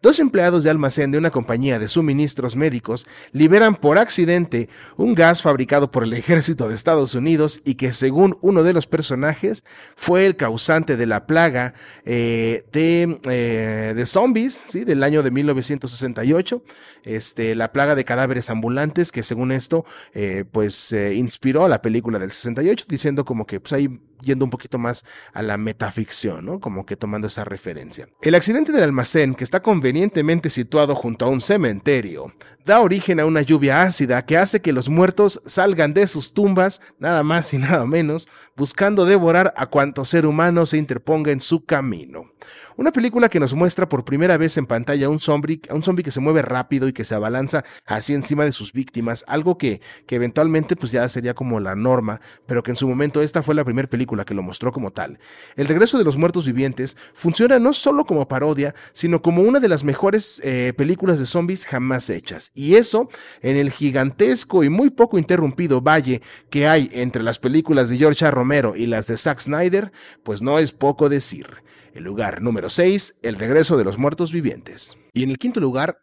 Dos 0.02 0.20
empleados 0.20 0.62
de 0.62 0.70
almacén 0.70 1.10
de 1.10 1.18
una 1.18 1.30
compañía 1.30 1.78
de 1.78 1.88
suministros 1.88 2.54
médicos 2.54 3.06
liberan 3.32 3.74
por 3.74 3.98
accidente 3.98 4.68
un 4.96 5.14
gas 5.14 5.40
fabricado 5.40 5.90
por 5.90 6.04
el 6.04 6.12
ejército 6.12 6.68
de 6.68 6.74
Estados 6.74 7.14
Unidos 7.14 7.62
y 7.64 7.74
que 7.76 7.92
según 7.92 8.36
uno 8.42 8.62
de 8.62 8.74
los 8.74 8.86
personajes 8.86 9.64
fue 9.96 10.26
el 10.26 10.36
causante 10.36 10.96
de 10.96 11.06
la 11.06 11.26
plaga 11.26 11.72
eh, 12.04 12.64
de, 12.72 13.18
eh, 13.24 14.04
zombies 14.04 14.54
¿sí? 14.54 14.84
del 14.84 15.02
año 15.02 15.22
de 15.22 15.30
1968, 15.30 16.62
este, 17.04 17.54
la 17.54 17.72
plaga 17.72 17.94
de 17.94 18.04
cadáveres 18.04 18.50
ambulantes 18.50 19.10
que 19.12 19.22
según 19.22 19.50
esto 19.50 19.86
eh, 20.12 20.44
pues 20.50 20.92
inspiró 20.92 21.64
a 21.64 21.68
la 21.68 21.80
película 21.80 22.18
del 22.18 22.32
68 22.32 22.84
diciendo 22.88 23.24
como 23.24 23.46
que 23.46 23.60
pues 23.60 23.72
hay 23.72 23.98
yendo 24.20 24.44
un 24.44 24.50
poquito 24.50 24.78
más 24.78 25.04
a 25.32 25.42
la 25.42 25.56
metaficción, 25.56 26.44
¿no? 26.44 26.60
Como 26.60 26.86
que 26.86 26.96
tomando 26.96 27.26
esa 27.26 27.44
referencia. 27.44 28.08
El 28.22 28.34
accidente 28.34 28.72
del 28.72 28.84
almacén, 28.84 29.34
que 29.34 29.44
está 29.44 29.60
convenientemente 29.60 30.50
situado 30.50 30.94
junto 30.94 31.24
a 31.24 31.28
un 31.28 31.40
cementerio, 31.40 32.32
da 32.64 32.80
origen 32.80 33.20
a 33.20 33.26
una 33.26 33.42
lluvia 33.42 33.82
ácida 33.82 34.24
que 34.24 34.36
hace 34.36 34.60
que 34.60 34.72
los 34.72 34.88
muertos 34.88 35.40
salgan 35.46 35.94
de 35.94 36.06
sus 36.06 36.32
tumbas, 36.32 36.80
nada 36.98 37.22
más 37.22 37.52
y 37.54 37.58
nada 37.58 37.86
menos, 37.86 38.28
buscando 38.56 39.04
devorar 39.04 39.54
a 39.56 39.66
cuanto 39.66 40.04
ser 40.04 40.26
humano 40.26 40.66
se 40.66 40.78
interponga 40.78 41.32
en 41.32 41.40
su 41.40 41.64
camino. 41.64 42.30
Una 42.78 42.92
película 42.92 43.30
que 43.30 43.40
nos 43.40 43.54
muestra 43.54 43.88
por 43.88 44.04
primera 44.04 44.36
vez 44.36 44.58
en 44.58 44.66
pantalla 44.66 45.06
a 45.06 45.08
un 45.08 45.18
zombie, 45.18 45.62
a 45.70 45.74
un 45.74 45.96
que 45.96 46.10
se 46.10 46.20
mueve 46.20 46.42
rápido 46.42 46.88
y 46.88 46.92
que 46.92 47.04
se 47.04 47.14
abalanza 47.14 47.64
así 47.86 48.12
encima 48.12 48.44
de 48.44 48.52
sus 48.52 48.74
víctimas, 48.74 49.24
algo 49.28 49.56
que, 49.56 49.80
que 50.06 50.16
eventualmente 50.16 50.76
pues 50.76 50.92
ya 50.92 51.08
sería 51.08 51.32
como 51.32 51.58
la 51.58 51.74
norma, 51.74 52.20
pero 52.44 52.62
que 52.62 52.72
en 52.72 52.76
su 52.76 52.86
momento 52.86 53.22
esta 53.22 53.42
fue 53.42 53.54
la 53.54 53.64
primera 53.64 53.88
película 53.88 54.26
que 54.26 54.34
lo 54.34 54.42
mostró 54.42 54.72
como 54.72 54.90
tal. 54.90 55.18
El 55.56 55.68
regreso 55.68 55.96
de 55.96 56.04
los 56.04 56.18
muertos 56.18 56.44
vivientes 56.44 56.98
funciona 57.14 57.58
no 57.58 57.72
solo 57.72 58.04
como 58.04 58.28
parodia, 58.28 58.74
sino 58.92 59.22
como 59.22 59.40
una 59.40 59.58
de 59.58 59.68
las 59.68 59.82
mejores 59.82 60.42
eh, 60.44 60.74
películas 60.76 61.18
de 61.18 61.24
zombies 61.24 61.64
jamás 61.64 62.10
hechas. 62.10 62.50
Y 62.54 62.74
eso 62.74 63.08
en 63.40 63.56
el 63.56 63.70
gigantesco 63.70 64.64
y 64.64 64.68
muy 64.68 64.90
poco 64.90 65.16
interrumpido 65.16 65.80
valle 65.80 66.20
que 66.50 66.68
hay 66.68 66.90
entre 66.92 67.22
las 67.22 67.38
películas 67.38 67.88
de 67.88 67.96
George 67.96 68.26
A. 68.26 68.30
Romero 68.30 68.76
y 68.76 68.86
las 68.86 69.06
de 69.06 69.16
Zack 69.16 69.40
Snyder, 69.40 69.92
pues 70.22 70.42
no 70.42 70.58
es 70.58 70.72
poco 70.72 71.08
decir. 71.08 71.64
El 71.96 72.04
lugar 72.04 72.42
número 72.42 72.68
6, 72.68 73.20
El 73.22 73.36
regreso 73.36 73.78
de 73.78 73.84
los 73.84 73.96
muertos 73.96 74.30
vivientes. 74.30 74.98
Y 75.14 75.22
en 75.22 75.30
el 75.30 75.38
quinto 75.38 75.60
lugar, 75.60 76.02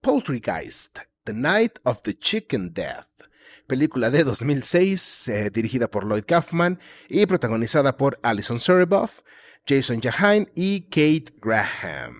Poultrygeist, 0.00 1.00
The 1.24 1.34
Night 1.34 1.72
of 1.82 2.00
the 2.00 2.14
Chicken 2.14 2.72
Death. 2.72 3.28
Película 3.66 4.08
de 4.08 4.24
2006, 4.24 5.28
eh, 5.28 5.50
dirigida 5.50 5.90
por 5.90 6.06
Lloyd 6.06 6.24
Kaufman 6.26 6.80
y 7.10 7.26
protagonizada 7.26 7.98
por 7.98 8.18
Alison 8.22 8.58
Soreboff, 8.58 9.20
Jason 9.68 10.00
Jahine 10.00 10.50
y 10.54 10.84
Kate 10.84 11.34
Graham. 11.38 12.16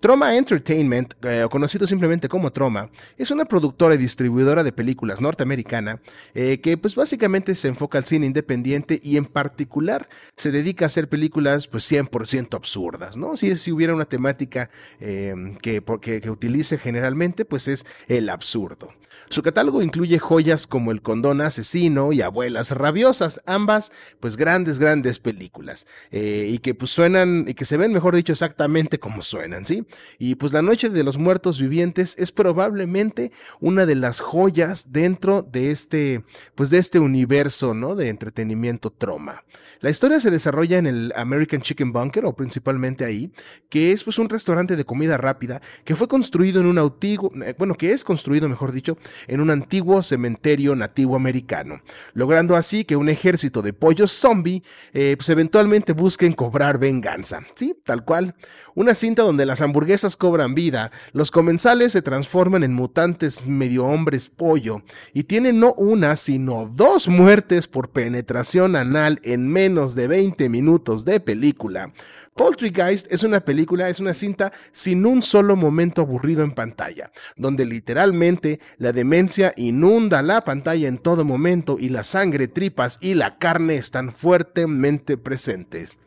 Troma 0.00 0.34
Entertainment, 0.34 1.12
eh, 1.26 1.46
conocido 1.50 1.86
simplemente 1.86 2.26
como 2.26 2.52
Troma, 2.52 2.88
es 3.18 3.30
una 3.30 3.44
productora 3.44 3.94
y 3.94 3.98
distribuidora 3.98 4.64
de 4.64 4.72
películas 4.72 5.20
norteamericana 5.20 6.00
eh, 6.34 6.58
que 6.62 6.78
pues 6.78 6.94
básicamente 6.94 7.54
se 7.54 7.68
enfoca 7.68 7.98
al 7.98 8.06
cine 8.06 8.24
independiente 8.24 8.98
y 9.02 9.18
en 9.18 9.26
particular 9.26 10.08
se 10.36 10.50
dedica 10.50 10.86
a 10.86 10.86
hacer 10.86 11.10
películas 11.10 11.68
pues 11.68 11.90
100% 11.92 12.54
absurdas, 12.54 13.18
¿no? 13.18 13.36
Si, 13.36 13.54
si 13.56 13.72
hubiera 13.72 13.94
una 13.94 14.06
temática 14.06 14.70
eh, 15.00 15.34
que, 15.60 15.82
que 16.00 16.30
utilice 16.30 16.78
generalmente 16.78 17.44
pues 17.44 17.68
es 17.68 17.84
el 18.08 18.30
absurdo. 18.30 18.94
Su 19.28 19.42
catálogo 19.42 19.80
incluye 19.80 20.18
joyas 20.18 20.66
como 20.66 20.90
El 20.90 21.02
condón 21.02 21.40
asesino 21.40 22.12
y 22.12 22.20
Abuelas 22.20 22.72
rabiosas, 22.72 23.40
ambas 23.46 23.92
pues 24.18 24.36
grandes, 24.36 24.80
grandes 24.80 25.20
películas, 25.20 25.86
y 26.10 26.58
que 26.58 26.74
pues 26.74 26.90
suenan, 26.90 27.44
y 27.46 27.54
que 27.54 27.64
se 27.64 27.76
ven, 27.76 27.92
mejor 27.92 28.16
dicho, 28.16 28.32
exactamente 28.32 28.98
como 28.98 29.22
suenan, 29.22 29.66
¿sí? 29.66 29.86
Y 30.18 30.34
pues 30.36 30.52
La 30.52 30.62
Noche 30.62 30.88
de 30.88 31.04
los 31.04 31.18
Muertos 31.18 31.60
Vivientes 31.60 32.14
es 32.18 32.32
probablemente 32.32 33.32
una 33.60 33.86
de 33.86 33.94
las 33.94 34.20
joyas 34.20 34.92
dentro 34.92 35.42
de 35.42 35.70
este, 35.70 36.24
pues 36.54 36.70
de 36.70 36.78
este 36.78 36.98
universo, 36.98 37.74
¿no? 37.74 37.94
De 37.94 38.08
entretenimiento 38.08 38.90
troma. 38.90 39.44
La 39.80 39.88
historia 39.88 40.20
se 40.20 40.30
desarrolla 40.30 40.76
en 40.76 40.86
el 40.86 41.12
American 41.16 41.62
Chicken 41.62 41.92
Bunker, 41.92 42.26
o 42.26 42.36
principalmente 42.36 43.06
ahí, 43.06 43.32
que 43.70 43.92
es 43.92 44.04
pues 44.04 44.18
un 44.18 44.28
restaurante 44.28 44.76
de 44.76 44.84
comida 44.84 45.16
rápida 45.16 45.62
que 45.84 45.96
fue 45.96 46.06
construido 46.06 46.60
en 46.60 46.66
un 46.66 46.78
antiguo, 46.78 47.32
eh, 47.42 47.54
bueno, 47.56 47.74
que 47.74 47.92
es 47.92 48.04
construido, 48.04 48.46
mejor 48.48 48.72
dicho, 48.72 48.98
en 49.26 49.40
un 49.40 49.50
antiguo 49.50 50.02
cementerio 50.02 50.76
nativo 50.76 51.16
americano, 51.16 51.80
logrando 52.12 52.56
así 52.56 52.84
que 52.84 52.96
un 52.96 53.08
ejército 53.08 53.62
de 53.62 53.72
pollos 53.72 54.12
zombie, 54.12 54.62
eh, 54.92 55.14
pues 55.16 55.30
eventualmente 55.30 55.92
busquen 55.92 56.34
cobrar 56.34 56.78
venganza. 56.78 57.40
Sí, 57.54 57.74
tal 57.84 58.04
cual. 58.04 58.34
Una 58.74 58.94
cinta 58.94 59.22
donde 59.22 59.46
las 59.46 59.62
hamburguesas 59.62 59.79
cobran 60.16 60.54
vida, 60.54 60.90
los 61.12 61.30
comensales 61.30 61.92
se 61.92 62.02
transforman 62.02 62.62
en 62.62 62.74
mutantes 62.74 63.46
medio 63.46 63.86
hombres 63.86 64.28
pollo 64.28 64.82
y 65.12 65.24
tienen 65.24 65.60
no 65.60 65.74
una, 65.74 66.16
sino 66.16 66.66
dos 66.66 67.08
muertes 67.08 67.68
por 67.68 67.90
penetración 67.90 68.76
anal 68.76 69.20
en 69.22 69.48
menos 69.48 69.94
de 69.94 70.08
20 70.08 70.48
minutos 70.48 71.04
de 71.04 71.20
película. 71.20 71.92
Poultrygeist 72.34 73.12
es 73.12 73.22
una 73.22 73.40
película, 73.40 73.88
es 73.88 74.00
una 74.00 74.14
cinta 74.14 74.52
sin 74.72 75.04
un 75.04 75.20
solo 75.20 75.56
momento 75.56 76.02
aburrido 76.02 76.42
en 76.42 76.52
pantalla, 76.52 77.10
donde 77.36 77.66
literalmente 77.66 78.60
la 78.78 78.92
demencia 78.92 79.52
inunda 79.56 80.22
la 80.22 80.42
pantalla 80.42 80.88
en 80.88 80.98
todo 80.98 81.24
momento 81.24 81.76
y 81.78 81.90
la 81.90 82.02
sangre, 82.02 82.48
tripas 82.48 82.98
y 83.00 83.14
la 83.14 83.36
carne 83.36 83.76
están 83.76 84.12
fuertemente 84.12 85.18
presentes. 85.18 85.98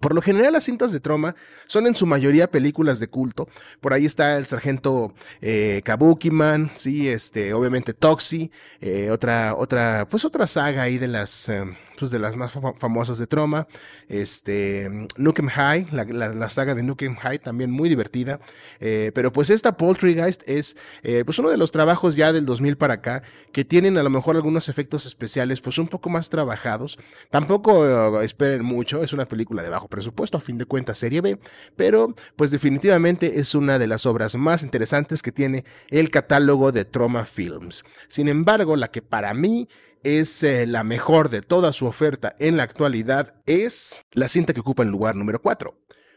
Por 0.00 0.14
lo 0.14 0.22
general 0.22 0.52
las 0.52 0.64
cintas 0.64 0.92
de 0.92 1.00
Troma 1.00 1.34
son 1.66 1.86
en 1.86 1.94
su 1.94 2.06
mayoría 2.06 2.50
películas 2.50 2.98
de 2.98 3.08
culto. 3.08 3.48
Por 3.80 3.92
ahí 3.92 4.06
está 4.06 4.38
el 4.38 4.46
sargento 4.46 5.14
eh, 5.40 5.82
Kabukiman, 5.84 6.70
sí, 6.74 7.08
este, 7.08 7.52
obviamente 7.52 7.92
Toxi, 7.92 8.50
eh, 8.80 9.10
otra, 9.10 9.54
otra, 9.54 10.06
pues 10.08 10.24
otra 10.24 10.46
saga 10.46 10.82
ahí 10.82 10.98
de 10.98 11.08
las, 11.08 11.48
eh, 11.48 11.64
pues 11.98 12.10
de 12.10 12.18
las 12.18 12.36
más 12.36 12.52
famosas 12.78 13.18
de 13.18 13.26
Troma. 13.26 13.66
Este, 14.08 15.06
Nukem 15.16 15.48
High, 15.48 15.86
la, 15.92 16.48
saga 16.48 16.74
de 16.74 16.82
Nukem 16.82 17.16
High, 17.16 17.38
también 17.38 17.70
muy 17.70 17.88
divertida. 17.88 18.40
Pero 18.78 19.32
pues 19.32 19.50
esta 19.50 19.76
Poultrygeist 19.76 20.42
es, 20.46 20.76
pues 21.24 21.38
uno 21.38 21.50
de 21.50 21.56
los 21.56 21.72
trabajos 21.72 22.16
ya 22.16 22.32
del 22.32 22.44
2000 22.44 22.76
para 22.76 22.94
acá, 22.94 23.22
que 23.52 23.64
tienen 23.64 23.96
a 23.96 24.02
lo 24.02 24.10
mejor 24.10 24.36
algunos 24.36 24.68
efectos 24.68 25.06
especiales, 25.06 25.60
pues 25.60 25.78
un 25.78 25.88
poco 25.88 26.10
más 26.10 26.28
trabajados. 26.28 26.98
Tampoco 27.30 28.20
esperen 28.20 28.64
mucho, 28.64 29.02
es 29.02 29.12
una 29.12 29.24
película 29.24 29.62
de 29.62 29.68
bajo 29.68 29.81
presupuesto, 29.88 30.38
a 30.38 30.40
fin 30.40 30.58
de 30.58 30.66
cuentas 30.66 30.98
serie 30.98 31.20
B, 31.20 31.38
pero 31.76 32.14
pues 32.36 32.50
definitivamente 32.50 33.38
es 33.40 33.54
una 33.54 33.78
de 33.78 33.86
las 33.86 34.06
obras 34.06 34.36
más 34.36 34.62
interesantes 34.62 35.22
que 35.22 35.32
tiene 35.32 35.64
el 35.88 36.10
catálogo 36.10 36.72
de 36.72 36.84
Troma 36.84 37.24
Films. 37.24 37.84
Sin 38.08 38.28
embargo, 38.28 38.76
la 38.76 38.90
que 38.90 39.02
para 39.02 39.34
mí 39.34 39.68
es 40.02 40.42
eh, 40.42 40.66
la 40.66 40.84
mejor 40.84 41.28
de 41.28 41.42
toda 41.42 41.72
su 41.72 41.86
oferta 41.86 42.34
en 42.38 42.56
la 42.56 42.64
actualidad 42.64 43.34
es 43.46 44.04
la 44.12 44.28
cinta 44.28 44.52
que 44.52 44.60
ocupa 44.60 44.82
el 44.82 44.90
lugar 44.90 45.16
número 45.16 45.40
4. 45.40 45.74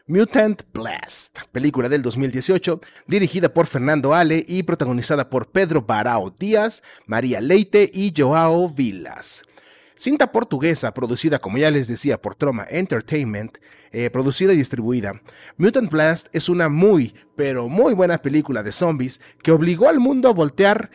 Mutant 0.08 0.62
Blast, 0.72 1.40
película 1.50 1.88
del 1.88 2.00
2018, 2.00 2.80
dirigida 3.08 3.52
por 3.52 3.66
Fernando 3.66 4.14
Ale 4.14 4.44
y 4.46 4.62
protagonizada 4.62 5.28
por 5.28 5.50
Pedro 5.50 5.82
Barao 5.82 6.30
Díaz, 6.30 6.84
María 7.06 7.40
Leite 7.40 7.90
y 7.92 8.14
Joao 8.16 8.68
Vilas. 8.68 9.42
Cinta 9.96 10.30
portuguesa 10.30 10.92
producida, 10.92 11.38
como 11.38 11.56
ya 11.56 11.70
les 11.70 11.88
decía, 11.88 12.20
por 12.20 12.34
Troma 12.34 12.66
Entertainment, 12.68 13.56
eh, 13.92 14.10
producida 14.10 14.52
y 14.52 14.56
distribuida. 14.56 15.22
Mutant 15.56 15.90
Blast 15.90 16.28
es 16.34 16.50
una 16.50 16.68
muy, 16.68 17.14
pero 17.34 17.70
muy 17.70 17.94
buena 17.94 18.18
película 18.18 18.62
de 18.62 18.72
zombies 18.72 19.22
que 19.42 19.52
obligó 19.52 19.88
al 19.88 19.98
mundo 19.98 20.28
a 20.28 20.34
voltear 20.34 20.90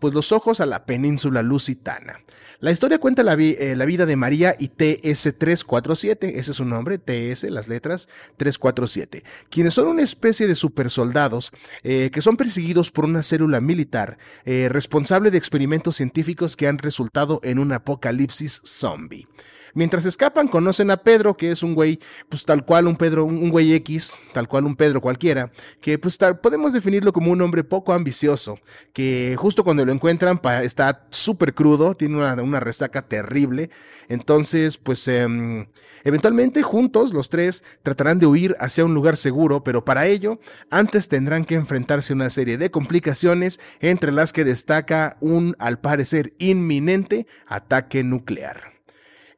pues, 0.00 0.14
los 0.14 0.32
ojos 0.32 0.60
a 0.60 0.66
la 0.66 0.84
península 0.84 1.42
lusitana. 1.42 2.20
La 2.60 2.72
historia 2.72 2.98
cuenta 2.98 3.22
la, 3.22 3.34
eh, 3.34 3.76
la, 3.76 3.84
vida 3.84 4.04
de 4.04 4.16
María 4.16 4.56
y 4.58 4.70
TS-347, 4.70 6.32
ese 6.34 6.50
es 6.50 6.56
su 6.56 6.64
nombre, 6.64 6.98
TS, 6.98 7.44
las 7.44 7.68
letras 7.68 8.08
347, 8.36 9.22
quienes 9.48 9.74
son 9.74 9.86
una 9.86 10.02
especie 10.02 10.48
de 10.48 10.56
supersoldados 10.56 11.52
eh, 11.84 12.10
que 12.12 12.20
son 12.20 12.36
perseguidos 12.36 12.90
por 12.90 13.04
una 13.04 13.22
célula 13.22 13.60
militar 13.60 14.18
eh, 14.44 14.68
responsable 14.72 15.30
de 15.30 15.38
experimentos 15.38 15.94
científicos 15.94 16.56
que 16.56 16.66
han 16.66 16.78
resultado 16.78 17.38
en 17.44 17.60
un 17.60 17.70
apocalipsis 17.70 18.60
zombie. 18.64 19.28
Mientras 19.74 20.06
escapan, 20.06 20.48
conocen 20.48 20.90
a 20.90 20.98
Pedro, 20.98 21.36
que 21.36 21.50
es 21.50 21.62
un 21.62 21.74
güey, 21.74 21.98
pues 22.28 22.44
tal 22.44 22.64
cual 22.64 22.86
un 22.86 22.96
Pedro, 22.96 23.24
un 23.24 23.50
güey 23.50 23.74
X, 23.74 24.14
tal 24.32 24.48
cual 24.48 24.64
un 24.64 24.76
Pedro 24.76 25.00
cualquiera, 25.00 25.50
que 25.80 25.98
pues 25.98 26.18
podemos 26.40 26.72
definirlo 26.72 27.12
como 27.12 27.32
un 27.32 27.40
hombre 27.40 27.64
poco 27.64 27.92
ambicioso, 27.92 28.58
que 28.92 29.36
justo 29.38 29.64
cuando 29.64 29.84
lo 29.84 29.92
encuentran 29.92 30.40
está 30.62 31.06
súper 31.10 31.54
crudo, 31.54 31.94
tiene 31.94 32.16
una, 32.16 32.60
resaca 32.60 33.02
terrible. 33.02 33.70
Entonces, 34.08 34.78
pues 34.78 35.06
em, 35.08 35.66
eventualmente 36.04 36.62
juntos 36.62 37.12
los 37.12 37.28
tres 37.28 37.62
tratarán 37.82 38.18
de 38.18 38.26
huir 38.26 38.56
hacia 38.58 38.84
un 38.84 38.94
lugar 38.94 39.16
seguro, 39.16 39.62
pero 39.62 39.84
para 39.84 40.06
ello, 40.06 40.40
antes 40.70 41.08
tendrán 41.08 41.44
que 41.44 41.54
enfrentarse 41.54 42.12
a 42.12 42.16
una 42.16 42.30
serie 42.30 42.58
de 42.58 42.70
complicaciones, 42.70 43.60
entre 43.80 44.12
las 44.12 44.32
que 44.32 44.44
destaca 44.44 45.16
un, 45.20 45.54
al 45.58 45.78
parecer, 45.80 46.34
inminente 46.38 47.26
ataque 47.46 48.02
nuclear. 48.02 48.77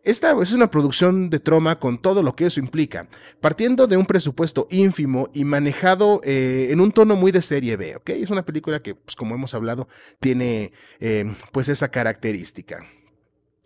Esta 0.02 0.34
es 0.40 0.52
una 0.52 0.70
producción 0.70 1.28
de 1.28 1.40
Troma 1.40 1.78
con 1.78 1.98
todo 1.98 2.22
lo 2.22 2.34
que 2.34 2.46
eso 2.46 2.58
implica, 2.58 3.06
partiendo 3.40 3.86
de 3.86 3.98
un 3.98 4.06
presupuesto 4.06 4.66
ínfimo 4.70 5.28
y 5.34 5.44
manejado 5.44 6.22
eh, 6.24 6.68
en 6.70 6.80
un 6.80 6.90
tono 6.90 7.16
muy 7.16 7.32
de 7.32 7.42
serie 7.42 7.76
B, 7.76 7.96
¿ok? 7.96 8.10
Es 8.10 8.30
una 8.30 8.46
película 8.46 8.80
que, 8.80 8.94
pues, 8.94 9.14
como 9.14 9.34
hemos 9.34 9.54
hablado, 9.54 9.88
tiene 10.18 10.72
eh, 11.00 11.34
pues 11.52 11.68
esa 11.68 11.90
característica. 11.90 12.86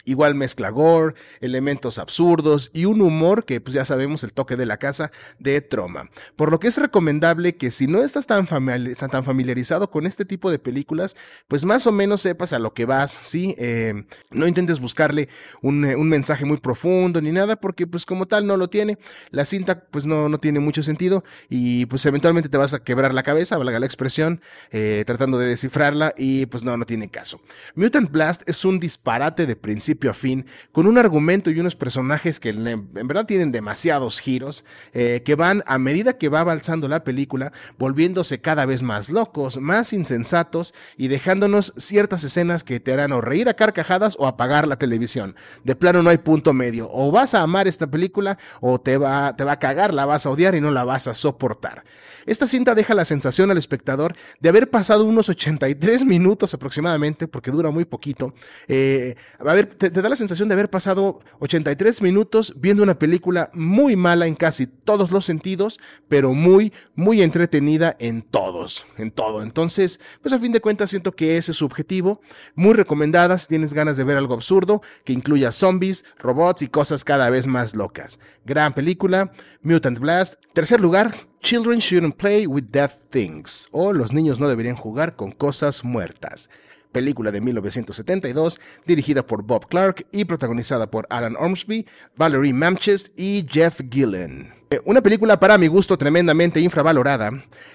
Igual 0.04 0.34
mezcla 0.34 0.70
gore, 0.70 1.14
elementos 1.40 1.98
absurdos 1.98 2.70
y 2.74 2.84
un 2.84 3.00
humor 3.00 3.44
que 3.44 3.60
pues 3.60 3.74
ya 3.74 3.84
sabemos 3.84 4.22
el 4.22 4.32
toque 4.32 4.56
de 4.56 4.66
la 4.66 4.76
casa 4.76 5.10
de 5.38 5.60
Troma. 5.62 6.10
Por 6.36 6.50
lo 6.50 6.58
que 6.58 6.68
es 6.68 6.76
recomendable 6.76 7.56
que 7.56 7.70
si 7.70 7.86
no 7.86 8.02
estás 8.02 8.26
tan, 8.26 8.46
familiarizado 8.46 9.88
con 9.88 10.06
este 10.06 10.24
tipo 10.24 10.50
de 10.50 10.58
películas, 10.58 11.16
pues 11.48 11.64
más 11.64 11.86
o 11.86 11.92
menos 11.92 12.20
sepas 12.20 12.52
a 12.52 12.58
lo 12.58 12.74
que 12.74 12.84
vas, 12.84 13.12
¿sí? 13.12 13.54
Eh, 13.58 14.04
no 14.30 14.46
intentes 14.46 14.80
buscarle 14.80 15.28
un, 15.62 15.84
un, 15.84 16.08
mensaje 16.08 16.44
muy 16.44 16.58
profundo 16.58 17.20
ni 17.20 17.32
nada 17.32 17.56
porque 17.56 17.86
pues 17.86 18.04
como 18.04 18.26
tal 18.26 18.46
no 18.46 18.56
lo 18.56 18.68
tiene. 18.68 18.98
La 19.30 19.44
cinta 19.44 19.86
pues 19.86 20.04
no, 20.04 20.28
no 20.28 20.38
tiene 20.38 20.60
mucho 20.60 20.82
sentido 20.82 21.24
y 21.48 21.86
pues 21.86 22.04
eventualmente 22.04 22.48
te 22.48 22.58
vas 22.58 22.74
a 22.74 22.84
quebrar 22.84 23.14
la 23.14 23.22
cabeza, 23.22 23.56
valga 23.56 23.78
la 23.78 23.86
expresión, 23.86 24.40
eh, 24.70 25.02
tratando 25.06 25.38
de 25.38 25.46
descifrarla 25.46 26.14
y 26.16 26.46
pues 26.46 26.62
no, 26.62 26.76
no 26.76 26.84
tiene 26.84 27.08
caso. 27.08 27.40
Mutant 27.74 28.10
Blast 28.10 28.46
es 28.46 28.64
un 28.64 28.78
disparate 28.78 29.46
de 29.46 29.56
principio 29.56 29.93
a 30.02 30.14
fin, 30.14 30.46
con 30.72 30.87
un 30.87 30.98
argumento 30.98 31.50
y 31.50 31.59
unos 31.59 31.76
personajes 31.76 32.40
que 32.40 32.50
en 32.50 33.07
verdad 33.07 33.26
tienen 33.26 33.52
demasiados 33.52 34.20
giros, 34.20 34.64
eh, 34.92 35.22
que 35.24 35.35
van 35.35 35.62
a 35.66 35.78
medida 35.78 36.18
que 36.18 36.28
va 36.28 36.40
avanzando 36.40 36.88
la 36.88 37.04
película, 37.04 37.52
volviéndose 37.78 38.40
cada 38.40 38.66
vez 38.66 38.83
más 38.83 39.11
locos, 39.11 39.59
más 39.59 39.92
insensatos 39.92 40.74
y 40.96 41.09
dejándonos 41.09 41.72
ciertas 41.76 42.24
escenas 42.24 42.64
que 42.64 42.80
te 42.80 42.92
harán 42.92 43.12
o 43.12 43.20
reír 43.20 43.48
a 43.48 43.54
carcajadas 43.54 44.16
o 44.18 44.26
apagar 44.26 44.68
la 44.68 44.76
televisión. 44.76 45.37
De 45.64 45.76
plano 45.76 46.02
no 46.02 46.11
hay 46.11 46.18
punto 46.18 46.52
medio, 46.52 46.88
o 46.92 47.11
vas 47.11 47.35
a 47.35 47.42
amar 47.42 47.66
esta 47.66 47.90
película 47.90 48.38
o 48.61 48.80
te 48.80 48.96
va, 48.96 49.35
te 49.37 49.44
va 49.44 49.52
a 49.52 49.59
cagar, 49.59 49.94
la 49.94 50.07
vas 50.07 50.26
a 50.26 50.30
odiar 50.30 50.54
y 50.54 50.61
no 50.61 50.70
la 50.70 50.85
vas 50.85 51.09
a 51.09 51.14
soportar. 51.14 51.85
Esta 52.26 52.46
cinta 52.46 52.74
deja 52.74 52.94
la 52.94 53.04
sensación 53.04 53.50
al 53.50 53.59
espectador 53.59 54.16
de 54.40 54.48
haber 54.48 54.70
pasado 54.70 55.04
unos 55.04 55.28
83 55.28 56.04
minutos 56.04 56.54
aproximadamente, 56.54 57.28
porque 57.28 57.50
dura 57.50 57.70
muy 57.70 57.85
poquito. 57.85 58.35
Eh, 58.68 59.16
a 59.38 59.54
te, 59.90 60.02
da 60.02 60.08
la 60.08 60.16
sensación 60.16 60.48
de 60.48 60.54
haber 60.54 60.70
pasado 60.70 61.20
83 61.40 62.02
minutos 62.02 62.54
viendo 62.56 62.82
una 62.82 62.98
película 62.98 63.50
muy 63.52 63.96
mala 63.96 64.26
en 64.26 64.34
casi 64.34 64.66
todos 64.66 65.10
los 65.10 65.24
sentidos, 65.24 65.78
pero 66.08 66.32
muy, 66.34 66.72
muy 66.94 67.22
entretenida 67.22 67.96
en 67.98 68.22
todos, 68.22 68.86
en 68.96 69.10
todo. 69.10 69.42
Entonces, 69.42 70.00
pues 70.22 70.32
a 70.32 70.38
fin 70.38 70.52
de 70.52 70.60
cuentas 70.60 70.90
siento 70.90 71.12
que 71.12 71.36
ese 71.36 71.52
es 71.52 71.58
su 71.58 71.64
objetivo. 71.64 72.20
Muy 72.54 72.74
recomendada 72.74 73.38
si 73.38 73.46
tienes 73.46 73.74
ganas 73.74 73.96
de 73.96 74.04
ver 74.04 74.16
algo 74.16 74.34
absurdo, 74.34 74.82
que 75.04 75.12
incluya 75.12 75.52
zombies, 75.52 76.04
robots 76.18 76.62
y 76.62 76.68
cosas 76.68 77.04
cada 77.04 77.30
vez 77.30 77.46
más 77.46 77.74
locas. 77.74 78.18
Gran 78.44 78.74
película, 78.74 79.32
Mutant 79.62 79.98
Blast. 79.98 80.34
Tercer 80.52 80.80
lugar, 80.80 81.14
Children 81.42 81.80
Shouldn't 81.80 82.16
Play 82.16 82.46
with 82.46 82.64
Dead 82.70 82.90
Things, 83.10 83.68
o 83.70 83.92
Los 83.92 84.12
niños 84.12 84.40
no 84.40 84.48
deberían 84.48 84.76
jugar 84.76 85.16
con 85.16 85.32
cosas 85.32 85.84
muertas. 85.84 86.48
Película 86.94 87.33
de 87.33 87.42
1972, 87.42 88.61
dirigida 88.87 89.26
por 89.26 89.42
Bob 89.42 89.66
Clark 89.68 90.07
y 90.12 90.24
protagonizada 90.24 90.90
por 90.90 91.07
Alan 91.11 91.37
Ormsby, 91.37 91.87
Valerie 92.16 92.54
Mamchest 92.54 93.09
y 93.18 93.46
Jeff 93.50 93.80
Gillen. 93.90 94.54
Eh, 94.70 94.80
una 94.85 95.02
película 95.02 95.38
para 95.38 95.59
mi 95.59 95.66
gusto 95.66 95.98
tremendamente 95.98 96.61
infravalorada, 96.61 97.30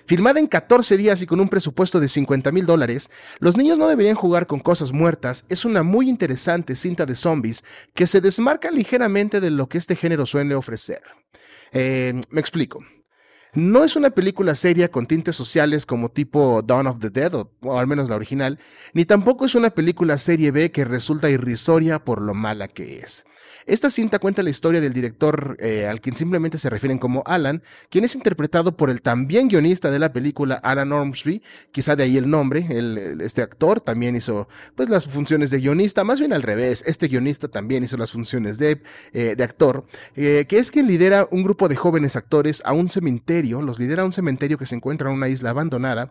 filmada 0.05 0.39
en 0.39 0.47
14 0.47 0.97
días 0.97 1.21
y 1.21 1.25
con 1.25 1.39
un 1.39 1.49
presupuesto 1.49 1.99
de 1.99 2.07
50 2.07 2.51
mil 2.51 2.65
dólares, 2.65 3.11
Los 3.39 3.57
niños 3.57 3.77
no 3.77 3.87
deberían 3.87 4.15
jugar 4.15 4.47
con 4.47 4.59
cosas 4.59 4.91
muertas 4.91 5.45
es 5.49 5.65
una 5.65 5.83
muy 5.83 6.09
interesante 6.09 6.75
cinta 6.75 7.05
de 7.05 7.15
zombies 7.15 7.63
que 7.93 8.07
se 8.07 8.21
desmarca 8.21 8.71
ligeramente 8.71 9.41
de 9.41 9.51
lo 9.51 9.67
que 9.67 9.77
este 9.77 9.95
género 9.95 10.25
suele 10.25 10.55
ofrecer. 10.55 11.01
Eh, 11.71 12.19
me 12.31 12.39
explico. 12.39 12.79
No 13.53 13.83
es 13.83 13.95
una 13.95 14.11
película 14.11 14.53
seria 14.53 14.91
con 14.91 15.07
tintes 15.07 15.35
sociales 15.35 15.85
como 15.85 16.09
tipo 16.09 16.61
Dawn 16.61 16.87
of 16.87 16.99
the 16.99 17.09
Dead, 17.09 17.33
o, 17.33 17.51
o, 17.61 17.79
al 17.79 17.87
menos 17.87 18.07
la 18.07 18.15
original, 18.15 18.59
ni 18.93 19.05
tampoco 19.05 19.45
es 19.45 19.55
una 19.55 19.71
película 19.71 20.17
serie 20.17 20.51
B 20.51 20.71
que 20.71 20.85
resulta 20.85 21.29
irrisoria 21.29 21.99
por 21.99 22.21
lo 22.21 22.33
mala 22.33 22.67
que 22.67 22.99
es. 22.99 23.25
Esta 23.69 23.91
cinta 23.91 24.17
cuenta 24.17 24.41
la 24.41 24.49
historia 24.49 24.81
del 24.81 24.93
director 24.93 25.55
eh, 25.59 25.85
al 25.85 26.01
quien 26.01 26.15
simplemente 26.15 26.57
se 26.57 26.71
refieren 26.71 26.97
como 26.97 27.21
Alan, 27.27 27.61
quien 27.91 28.03
es 28.03 28.15
interpretado 28.15 28.75
por 28.75 28.89
el 28.89 29.03
también 29.03 29.47
guionista 29.47 29.91
de 29.91 29.99
la 29.99 30.11
película 30.11 30.55
Alan 30.55 30.91
Ormsby, 30.91 31.43
quizá 31.71 31.95
de 31.95 32.01
ahí 32.01 32.17
el 32.17 32.27
nombre, 32.31 32.67
este 33.21 33.43
actor 33.43 33.79
también 33.79 34.15
hizo 34.15 34.47
pues 34.73 34.89
las 34.89 35.05
funciones 35.05 35.51
de 35.51 35.59
guionista, 35.59 36.03
más 36.03 36.19
bien 36.19 36.33
al 36.33 36.41
revés, 36.41 36.83
este 36.87 37.09
guionista 37.09 37.47
también 37.47 37.83
hizo 37.83 37.95
las 37.95 38.11
funciones 38.11 38.57
de, 38.57 38.81
eh, 39.13 39.35
de 39.37 39.43
actor, 39.43 39.85
eh, 40.15 40.45
que 40.49 40.57
es 40.57 40.71
quien 40.71 40.87
lidera 40.87 41.27
un 41.29 41.43
grupo 41.43 41.67
de 41.67 41.75
jóvenes 41.75 42.15
actores 42.15 42.63
a 42.65 42.73
un 42.73 42.89
cementerio, 42.89 43.61
los 43.61 43.77
lidera 43.77 44.01
a 44.01 44.05
un 44.05 44.13
cementerio 44.13 44.57
que 44.57 44.65
se 44.65 44.73
encuentra 44.73 45.11
en 45.11 45.15
una 45.15 45.29
isla 45.29 45.51
abandonada, 45.51 46.09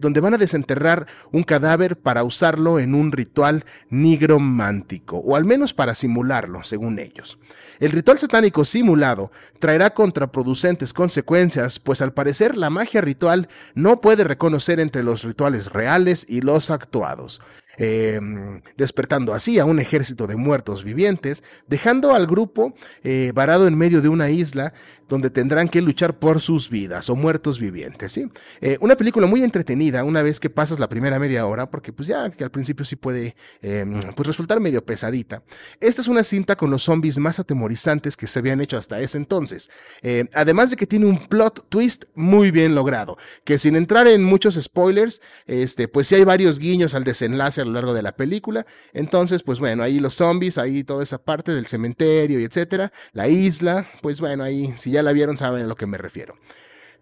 donde 0.00 0.20
van 0.20 0.34
a 0.34 0.38
desenterrar 0.38 1.06
un 1.30 1.44
cadáver 1.44 1.96
para 1.96 2.24
usarlo 2.24 2.80
en 2.80 2.94
un 2.96 3.12
ritual 3.12 3.64
nigromántico, 3.88 5.18
o 5.18 5.36
al 5.36 5.44
menos 5.44 5.72
para 5.72 5.94
simularlo 5.94 6.58
según 6.72 6.98
ellos. 6.98 7.38
El 7.80 7.90
ritual 7.90 8.18
satánico 8.18 8.64
simulado 8.64 9.30
traerá 9.58 9.92
contraproducentes 9.92 10.94
consecuencias, 10.94 11.78
pues 11.78 12.00
al 12.00 12.14
parecer 12.14 12.56
la 12.56 12.70
magia 12.70 13.02
ritual 13.02 13.46
no 13.74 14.00
puede 14.00 14.24
reconocer 14.24 14.80
entre 14.80 15.02
los 15.02 15.22
rituales 15.22 15.70
reales 15.70 16.24
y 16.26 16.40
los 16.40 16.70
actuados. 16.70 17.42
Em, 17.78 18.60
despertando 18.76 19.32
así 19.32 19.58
a 19.58 19.64
un 19.64 19.78
ejército 19.78 20.26
de 20.26 20.36
muertos 20.36 20.84
vivientes, 20.84 21.42
dejando 21.68 22.14
al 22.14 22.26
grupo 22.26 22.74
eh, 23.02 23.32
varado 23.34 23.66
en 23.66 23.78
medio 23.78 24.02
de 24.02 24.08
una 24.08 24.28
isla 24.28 24.74
donde 25.08 25.30
tendrán 25.30 25.68
que 25.68 25.80
luchar 25.80 26.18
por 26.18 26.40
sus 26.40 26.68
vidas 26.68 27.08
o 27.08 27.16
muertos 27.16 27.58
vivientes. 27.58 28.12
¿sí? 28.12 28.28
Eh, 28.60 28.78
una 28.80 28.96
película 28.96 29.26
muy 29.26 29.42
entretenida 29.42 30.04
una 30.04 30.22
vez 30.22 30.38
que 30.38 30.50
pasas 30.50 30.80
la 30.80 30.88
primera 30.88 31.18
media 31.18 31.46
hora, 31.46 31.70
porque 31.70 31.92
pues 31.92 32.08
ya 32.08 32.30
que 32.30 32.44
al 32.44 32.50
principio 32.50 32.84
sí 32.84 32.96
puede 32.96 33.36
em, 33.62 34.00
pues 34.14 34.26
resultar 34.26 34.60
medio 34.60 34.84
pesadita. 34.84 35.42
Esta 35.80 36.00
es 36.02 36.08
una 36.08 36.24
cinta 36.24 36.56
con 36.56 36.70
los 36.70 36.82
zombies 36.82 37.18
más 37.18 37.38
atemorizantes 37.38 38.16
que 38.16 38.26
se 38.26 38.38
habían 38.38 38.60
hecho 38.60 38.76
hasta 38.76 39.00
ese 39.00 39.18
entonces. 39.18 39.70
Eh, 40.02 40.26
además 40.34 40.70
de 40.70 40.76
que 40.76 40.86
tiene 40.86 41.06
un 41.06 41.26
plot 41.26 41.68
twist 41.68 42.04
muy 42.14 42.50
bien 42.50 42.74
logrado, 42.74 43.16
que 43.44 43.58
sin 43.58 43.76
entrar 43.76 44.06
en 44.06 44.22
muchos 44.22 44.54
spoilers, 44.54 45.20
este, 45.46 45.88
pues 45.88 46.06
sí 46.06 46.16
hay 46.16 46.24
varios 46.24 46.58
guiños 46.58 46.94
al 46.94 47.04
desenlace 47.04 47.61
a 47.62 47.64
lo 47.64 47.72
largo 47.72 47.94
de 47.94 48.02
la 48.02 48.12
película. 48.12 48.66
Entonces, 48.92 49.42
pues 49.42 49.58
bueno, 49.60 49.82
ahí 49.82 50.00
los 50.00 50.14
zombies, 50.14 50.58
ahí 50.58 50.84
toda 50.84 51.02
esa 51.02 51.18
parte 51.18 51.52
del 51.52 51.66
cementerio 51.66 52.40
y 52.40 52.44
etcétera, 52.44 52.92
la 53.12 53.28
isla, 53.28 53.86
pues 54.00 54.20
bueno, 54.20 54.44
ahí 54.44 54.72
si 54.76 54.90
ya 54.90 55.02
la 55.02 55.12
vieron 55.12 55.38
saben 55.38 55.64
a 55.64 55.66
lo 55.66 55.76
que 55.76 55.86
me 55.86 55.98
refiero. 55.98 56.34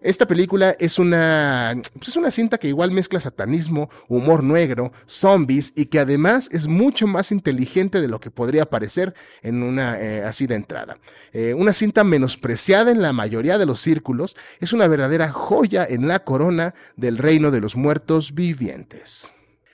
Esta 0.02 0.26
película 0.26 0.74
es 0.78 0.98
una, 0.98 1.78
pues 1.92 2.08
es 2.08 2.16
una 2.16 2.30
cinta 2.30 2.56
que 2.56 2.68
igual 2.68 2.90
mezcla 2.90 3.20
satanismo, 3.20 3.90
humor 4.08 4.42
negro, 4.42 4.92
zombies 5.04 5.74
y 5.76 5.86
que 5.86 5.98
además 5.98 6.48
es 6.52 6.68
mucho 6.68 7.06
más 7.06 7.30
inteligente 7.32 8.00
de 8.00 8.08
lo 8.08 8.18
que 8.18 8.30
podría 8.30 8.64
parecer 8.64 9.14
en 9.42 9.62
una 9.62 10.00
eh, 10.00 10.24
así 10.24 10.46
de 10.46 10.54
entrada. 10.54 10.96
Eh, 11.34 11.52
una 11.52 11.74
cinta 11.74 12.02
menospreciada 12.02 12.90
en 12.90 13.02
la 13.02 13.12
mayoría 13.12 13.58
de 13.58 13.66
los 13.66 13.80
círculos, 13.80 14.36
es 14.58 14.72
una 14.72 14.86
verdadera 14.86 15.32
joya 15.32 15.86
en 15.86 16.08
la 16.08 16.24
corona 16.24 16.74
del 16.96 17.18
reino 17.18 17.50
de 17.50 17.60
los 17.60 17.76
muertos 17.76 18.34
vivientes. 18.34 19.30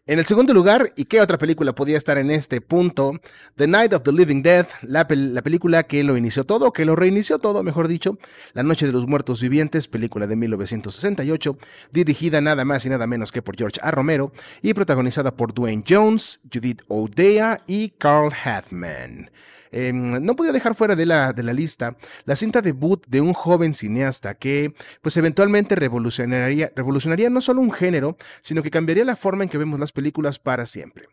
En 0.09 0.21
el 0.21 0.25
segundo 0.25 0.55
lugar, 0.55 0.93
¿y 0.95 1.07
qué 1.07 1.21
otra 1.21 1.37
película 1.37 1.75
podía 1.75 1.97
estar 1.97 2.17
en 2.17 2.31
este 2.31 2.61
punto? 2.61 3.21
The 3.57 3.67
Night 3.67 3.93
of 3.93 4.05
the 4.05 4.13
Living 4.13 4.41
Dead, 4.41 4.65
la, 4.83 5.05
la, 5.11 5.43
película 5.43 5.83
que 5.83 6.05
lo 6.05 6.17
inició 6.17 6.45
todo, 6.45 6.73
que 6.73 6.85
lo 6.85 6.95
reinició 6.95 7.41
todo, 7.41 7.65
mejor 7.65 7.89
dicho, 7.89 8.17
La 8.53 8.63
Noche 8.63 8.87
de 8.87 8.93
los 8.93 9.09
Muertos 9.09 9.41
Vivientes, 9.41 9.89
película 9.89 10.29
de 10.29 10.37
1968, 10.37 11.59
dirigida 11.91 12.41
nada 12.41 12.65
más 12.65 12.87
y 12.87 12.89
nada 12.89 13.09
menos 13.09 13.33
que 13.33 13.43
por 13.43 13.57
George 13.57 13.81
A. 13.83 13.91
Romero 13.91 14.31
y 14.63 14.75
protagonizada 14.75 15.37
por 15.37 15.53
Dwayne 15.53 15.83
Jones, 15.85 16.39
Judith 16.55 16.83
O'Dea 16.87 17.65
y 17.67 17.89
Carl 17.99 18.33
Hathman. 18.45 19.33
Em, 19.77 20.25
no 20.25 20.37
podía 20.37 20.53
dejar 20.53 20.75
fuera 20.75 20.97
de 20.97 21.07
la, 21.07 21.33
de 21.33 21.43
la 21.43 21.53
lista 21.53 21.97
la 22.25 22.37
cinta 22.37 22.63
debut 22.63 23.05
de 23.09 23.21
un 23.21 23.35
joven 23.35 23.75
cineasta 23.75 24.35
que, 24.35 24.75
pues 25.03 25.17
eventualmente 25.17 25.75
revolucionaría, 25.75 26.73
revolucionaría 26.75 27.31
no 27.31 27.41
solo 27.41 27.61
un 27.61 27.73
género, 27.73 28.17
sino 28.41 28.63
que 28.63 28.71
cambiaría 28.71 29.05
la 29.05 29.17
forma 29.17 29.45
en 29.45 29.51
que 29.51 29.59
vemos 29.59 29.81
las 29.81 29.93
películas 29.97 30.39
para 30.39 30.67
siempre. 30.67 31.09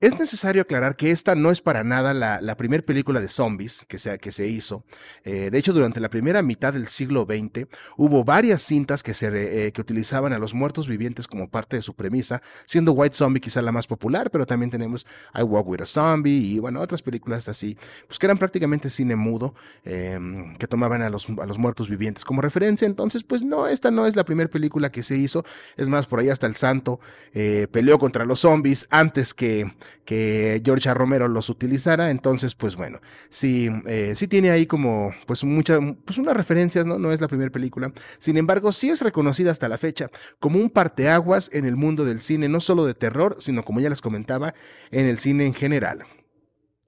Es 0.00 0.18
necesario 0.18 0.62
aclarar 0.62 0.96
que 0.96 1.10
esta 1.10 1.34
no 1.34 1.50
es 1.50 1.60
para 1.60 1.84
nada 1.84 2.14
la, 2.14 2.56
primera 2.56 2.82
película 2.82 3.20
de 3.20 3.28
zombies 3.28 3.84
que 3.86 3.98
se, 3.98 4.18
que 4.18 4.32
se 4.32 4.46
hizo. 4.48 4.82
Eh, 5.24 5.50
de 5.50 5.58
hecho, 5.58 5.74
durante 5.74 6.00
la 6.00 6.08
primera 6.08 6.40
mitad 6.40 6.72
del 6.72 6.88
siglo 6.88 7.26
XX 7.28 7.66
hubo 7.98 8.24
varias 8.24 8.62
cintas 8.62 9.04
eh, 9.06 9.72
que 9.74 9.80
utilizaban 9.82 10.32
a 10.32 10.38
los 10.38 10.54
muertos 10.54 10.88
vivientes 10.88 11.28
como 11.28 11.50
parte 11.50 11.76
de 11.76 11.82
su 11.82 11.92
premisa, 11.92 12.40
siendo 12.64 12.92
White 12.92 13.14
Zombie 13.14 13.42
quizá 13.42 13.60
la 13.60 13.72
más 13.72 13.86
popular, 13.86 14.30
pero 14.30 14.46
también 14.46 14.70
tenemos 14.70 15.06
I 15.34 15.42
Walk 15.42 15.68
with 15.68 15.82
a 15.82 15.84
Zombie 15.84 16.54
y 16.54 16.58
bueno, 16.58 16.80
otras 16.80 17.02
películas 17.02 17.46
así, 17.50 17.76
pues 18.06 18.18
que 18.18 18.24
eran 18.24 18.38
prácticamente 18.38 18.88
cine 18.88 19.16
mudo, 19.16 19.54
eh, 19.84 20.18
que 20.58 20.66
tomaban 20.66 21.02
a 21.02 21.10
los, 21.10 21.28
a 21.28 21.44
los 21.44 21.58
muertos 21.58 21.90
vivientes 21.90 22.24
como 22.24 22.40
referencia. 22.40 22.86
Entonces, 22.86 23.22
pues 23.22 23.42
no, 23.42 23.66
esta 23.66 23.90
no 23.90 24.06
es 24.06 24.16
la 24.16 24.24
primera 24.24 24.48
película 24.48 24.90
que 24.90 25.02
se 25.02 25.18
hizo. 25.18 25.44
Es 25.76 25.88
más, 25.88 26.06
por 26.06 26.20
ahí 26.20 26.30
hasta 26.30 26.46
el 26.46 26.56
santo 26.56 27.00
eh, 27.34 27.66
peleó 27.70 27.98
contra 27.98 28.24
los 28.24 28.40
zombies 28.40 28.86
antes 28.88 29.34
que 29.34 29.70
que 30.04 30.60
George 30.64 30.92
Romero 30.94 31.28
los 31.28 31.48
utilizara. 31.48 32.10
Entonces, 32.10 32.54
pues 32.54 32.76
bueno, 32.76 33.00
sí, 33.28 33.68
eh, 33.86 34.12
sí 34.14 34.28
tiene 34.28 34.50
ahí 34.50 34.66
como, 34.66 35.14
pues 35.26 35.44
muchas, 35.44 35.80
pues 36.04 36.18
unas 36.18 36.36
referencias, 36.36 36.86
¿no? 36.86 36.98
No 36.98 37.12
es 37.12 37.20
la 37.20 37.28
primera 37.28 37.50
película. 37.50 37.92
Sin 38.18 38.36
embargo, 38.36 38.72
sí 38.72 38.90
es 38.90 39.00
reconocida 39.02 39.50
hasta 39.50 39.68
la 39.68 39.78
fecha 39.78 40.10
como 40.38 40.58
un 40.58 40.70
parteaguas 40.70 41.50
en 41.52 41.64
el 41.64 41.76
mundo 41.76 42.04
del 42.04 42.20
cine, 42.20 42.48
no 42.48 42.60
solo 42.60 42.84
de 42.84 42.94
terror, 42.94 43.36
sino 43.40 43.62
como 43.62 43.80
ya 43.80 43.88
les 43.90 44.00
comentaba, 44.00 44.54
en 44.90 45.06
el 45.06 45.18
cine 45.18 45.46
en 45.46 45.54
general. 45.54 46.04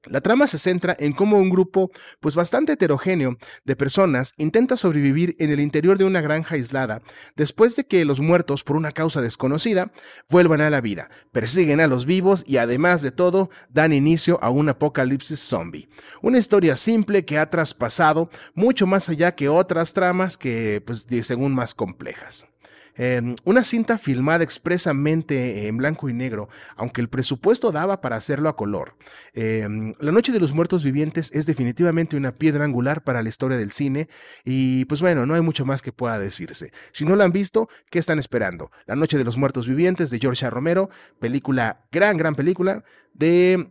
La 0.04 0.20
trama 0.20 0.48
se 0.48 0.58
centra 0.58 0.96
en 0.98 1.12
cómo 1.12 1.38
un 1.38 1.48
grupo, 1.48 1.90
pues 2.20 2.34
bastante 2.34 2.72
heterogéneo, 2.72 3.36
de 3.64 3.76
personas 3.76 4.32
intenta 4.36 4.76
sobrevivir 4.76 5.36
en 5.38 5.50
el 5.50 5.60
interior 5.60 5.96
de 5.96 6.04
una 6.04 6.20
granja 6.20 6.56
aislada 6.56 7.02
después 7.36 7.76
de 7.76 7.84
que 7.84 8.04
los 8.04 8.20
muertos, 8.20 8.64
por 8.64 8.76
una 8.76 8.92
causa 8.92 9.20
desconocida, 9.20 9.92
vuelvan 10.28 10.60
a 10.60 10.70
la 10.70 10.80
vida, 10.80 11.08
persiguen 11.30 11.80
a 11.80 11.86
los 11.86 12.04
vivos 12.04 12.42
y 12.46 12.56
además 12.56 13.02
de 13.02 13.12
todo, 13.12 13.48
dan 13.68 13.92
inicio 13.92 14.42
a 14.42 14.50
un 14.50 14.68
apocalipsis 14.68 15.38
zombie. 15.40 15.88
Una 16.20 16.38
historia 16.38 16.76
simple 16.76 17.24
que 17.24 17.38
ha 17.38 17.48
traspasado 17.48 18.28
mucho 18.54 18.86
más 18.86 19.08
allá 19.08 19.34
que 19.36 19.48
otras 19.48 19.92
tramas 19.92 20.36
que, 20.36 20.82
pues, 20.84 21.06
según 21.22 21.54
más 21.54 21.74
complejas. 21.74 22.46
Em, 22.94 23.34
una 23.44 23.64
cinta 23.64 23.96
filmada 23.96 24.44
expresamente 24.44 25.66
en 25.66 25.76
blanco 25.78 26.08
y 26.08 26.12
negro, 26.12 26.48
aunque 26.76 27.00
el 27.00 27.08
presupuesto 27.08 27.72
daba 27.72 28.00
para 28.00 28.16
hacerlo 28.16 28.48
a 28.48 28.56
color. 28.56 28.96
Em, 29.32 29.92
la 29.98 30.12
Noche 30.12 30.32
de 30.32 30.40
los 30.40 30.52
Muertos 30.52 30.84
Vivientes 30.84 31.30
es 31.32 31.46
definitivamente 31.46 32.16
una 32.16 32.32
piedra 32.32 32.64
angular 32.64 33.02
para 33.02 33.22
la 33.22 33.28
historia 33.28 33.56
del 33.56 33.72
cine 33.72 34.08
y 34.44 34.84
pues 34.86 35.00
bueno, 35.00 35.24
no 35.24 35.34
hay 35.34 35.40
mucho 35.40 35.64
más 35.64 35.80
que 35.80 35.92
pueda 35.92 36.18
decirse. 36.18 36.72
Si 36.92 37.04
no 37.04 37.16
la 37.16 37.24
han 37.24 37.32
visto, 37.32 37.68
¿qué 37.90 37.98
están 37.98 38.18
esperando? 38.18 38.70
La 38.86 38.96
Noche 38.96 39.16
de 39.16 39.24
los 39.24 39.38
Muertos 39.38 39.66
Vivientes 39.66 40.10
de 40.10 40.18
George 40.18 40.44
A. 40.44 40.50
Romero, 40.50 40.90
película, 41.18 41.86
gran, 41.90 42.16
gran 42.16 42.34
película 42.34 42.84
de 43.14 43.68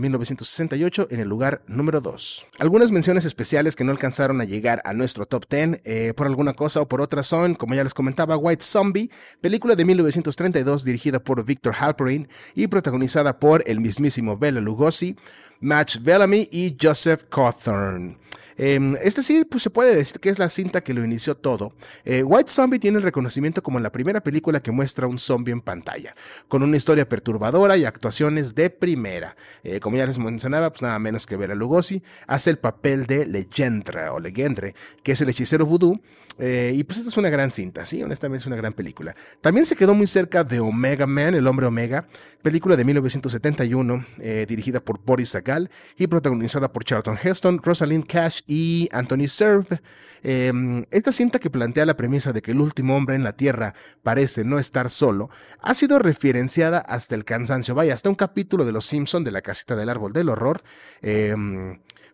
1968 0.00 1.02
eh, 1.02 1.14
en 1.14 1.20
el 1.20 1.28
lugar 1.28 1.62
número 1.66 2.00
2. 2.00 2.46
Algunas 2.58 2.90
menciones 2.90 3.24
especiales 3.24 3.76
que 3.76 3.84
no 3.84 3.92
alcanzaron 3.92 4.40
a 4.40 4.44
llegar 4.44 4.80
a 4.84 4.92
nuestro 4.92 5.26
top 5.26 5.44
10 5.48 5.80
eh, 5.84 6.12
por 6.16 6.26
alguna 6.26 6.54
cosa 6.54 6.80
o 6.80 6.88
por 6.88 7.00
otra 7.00 7.22
son, 7.22 7.54
como 7.54 7.74
ya 7.74 7.84
les 7.84 7.94
comentaba, 7.94 8.36
White 8.36 8.64
Zombie, 8.64 9.10
película 9.40 9.74
de 9.74 9.84
1932 9.84 10.84
dirigida 10.84 11.18
por 11.20 11.44
Victor 11.44 11.74
Halperin 11.78 12.28
y 12.54 12.66
protagonizada 12.68 13.38
por 13.38 13.64
el 13.66 13.80
mismísimo 13.80 14.36
Bela 14.36 14.60
Lugosi, 14.60 15.16
Match 15.60 15.98
Bellamy 16.00 16.48
y 16.52 16.76
Joseph 16.80 17.24
Cawthorne. 17.30 18.18
Em, 18.58 18.96
este 19.02 19.22
sí, 19.22 19.44
pues 19.44 19.62
se 19.62 19.70
puede 19.70 19.94
decir 19.94 20.20
que 20.20 20.30
es 20.30 20.38
la 20.38 20.48
cinta 20.48 20.82
que 20.82 20.94
lo 20.94 21.04
inició 21.04 21.36
todo. 21.36 21.72
Eh, 22.04 22.22
White 22.22 22.50
Zombie 22.50 22.78
tiene 22.78 22.98
el 22.98 23.02
reconocimiento 23.02 23.62
como 23.62 23.80
la 23.80 23.92
primera 23.92 24.22
película 24.22 24.60
que 24.60 24.70
muestra 24.70 25.06
un 25.06 25.18
zombie 25.18 25.52
en 25.52 25.60
pantalla, 25.60 26.14
con 26.48 26.62
una 26.62 26.76
historia 26.76 27.08
perturbadora 27.08 27.76
y 27.76 27.84
actuaciones 27.84 28.54
de 28.54 28.70
primera. 28.70 29.36
Eh, 29.62 29.80
como 29.80 29.96
ya 29.96 30.06
les 30.06 30.18
mencionaba, 30.18 30.70
pues 30.70 30.82
nada 30.82 30.98
menos 30.98 31.26
que 31.26 31.36
Vera 31.36 31.54
Lugosi 31.54 32.02
hace 32.26 32.50
el 32.50 32.58
papel 32.58 33.06
de 33.06 33.26
Legendra 33.26 34.12
o 34.12 34.20
Legendre, 34.20 34.74
que 35.02 35.12
es 35.12 35.20
el 35.20 35.28
hechicero 35.28 35.66
vudú. 35.66 36.00
Eh, 36.38 36.72
y 36.74 36.84
pues 36.84 36.98
esta 36.98 37.10
es 37.10 37.16
una 37.16 37.30
gran 37.30 37.50
cinta, 37.50 37.84
sí, 37.84 38.02
honestamente 38.02 38.42
es 38.42 38.46
una 38.46 38.56
gran 38.56 38.72
película. 38.72 39.14
También 39.40 39.66
se 39.66 39.76
quedó 39.76 39.94
muy 39.94 40.06
cerca 40.06 40.44
de 40.44 40.60
Omega 40.60 41.06
Man, 41.06 41.34
el 41.34 41.46
hombre 41.46 41.66
Omega, 41.66 42.06
película 42.42 42.76
de 42.76 42.84
1971, 42.84 44.04
dirigida 44.46 44.80
por 44.80 45.00
Boris 45.04 45.30
Sagal 45.30 45.70
y 45.96 46.06
protagonizada 46.06 46.72
por 46.72 46.84
Charlton 46.84 47.18
Heston, 47.22 47.60
Rosalind 47.62 48.06
Cash 48.06 48.40
y 48.46 48.88
Anthony 48.92 49.28
Serve. 49.28 49.80
Em, 50.28 50.84
esta 50.90 51.12
cinta 51.12 51.38
que 51.38 51.50
plantea 51.50 51.86
la 51.86 51.96
premisa 51.96 52.32
de 52.32 52.42
que 52.42 52.50
el 52.50 52.60
último 52.60 52.96
hombre 52.96 53.14
en 53.14 53.22
la 53.22 53.36
Tierra 53.36 53.74
parece 54.02 54.44
no 54.44 54.58
estar 54.58 54.90
solo, 54.90 55.30
ha 55.60 55.72
sido 55.74 56.00
referenciada 56.00 56.78
hasta 56.78 57.14
el 57.14 57.24
cansancio. 57.24 57.76
Vaya, 57.76 57.94
hasta 57.94 58.08
un 58.08 58.16
capítulo 58.16 58.64
de 58.64 58.72
Los 58.72 58.86
Simpson 58.86 59.22
de 59.22 59.30
la 59.30 59.42
casita 59.42 59.76
del 59.76 59.88
árbol 59.88 60.12
del 60.12 60.28
horror. 60.28 60.62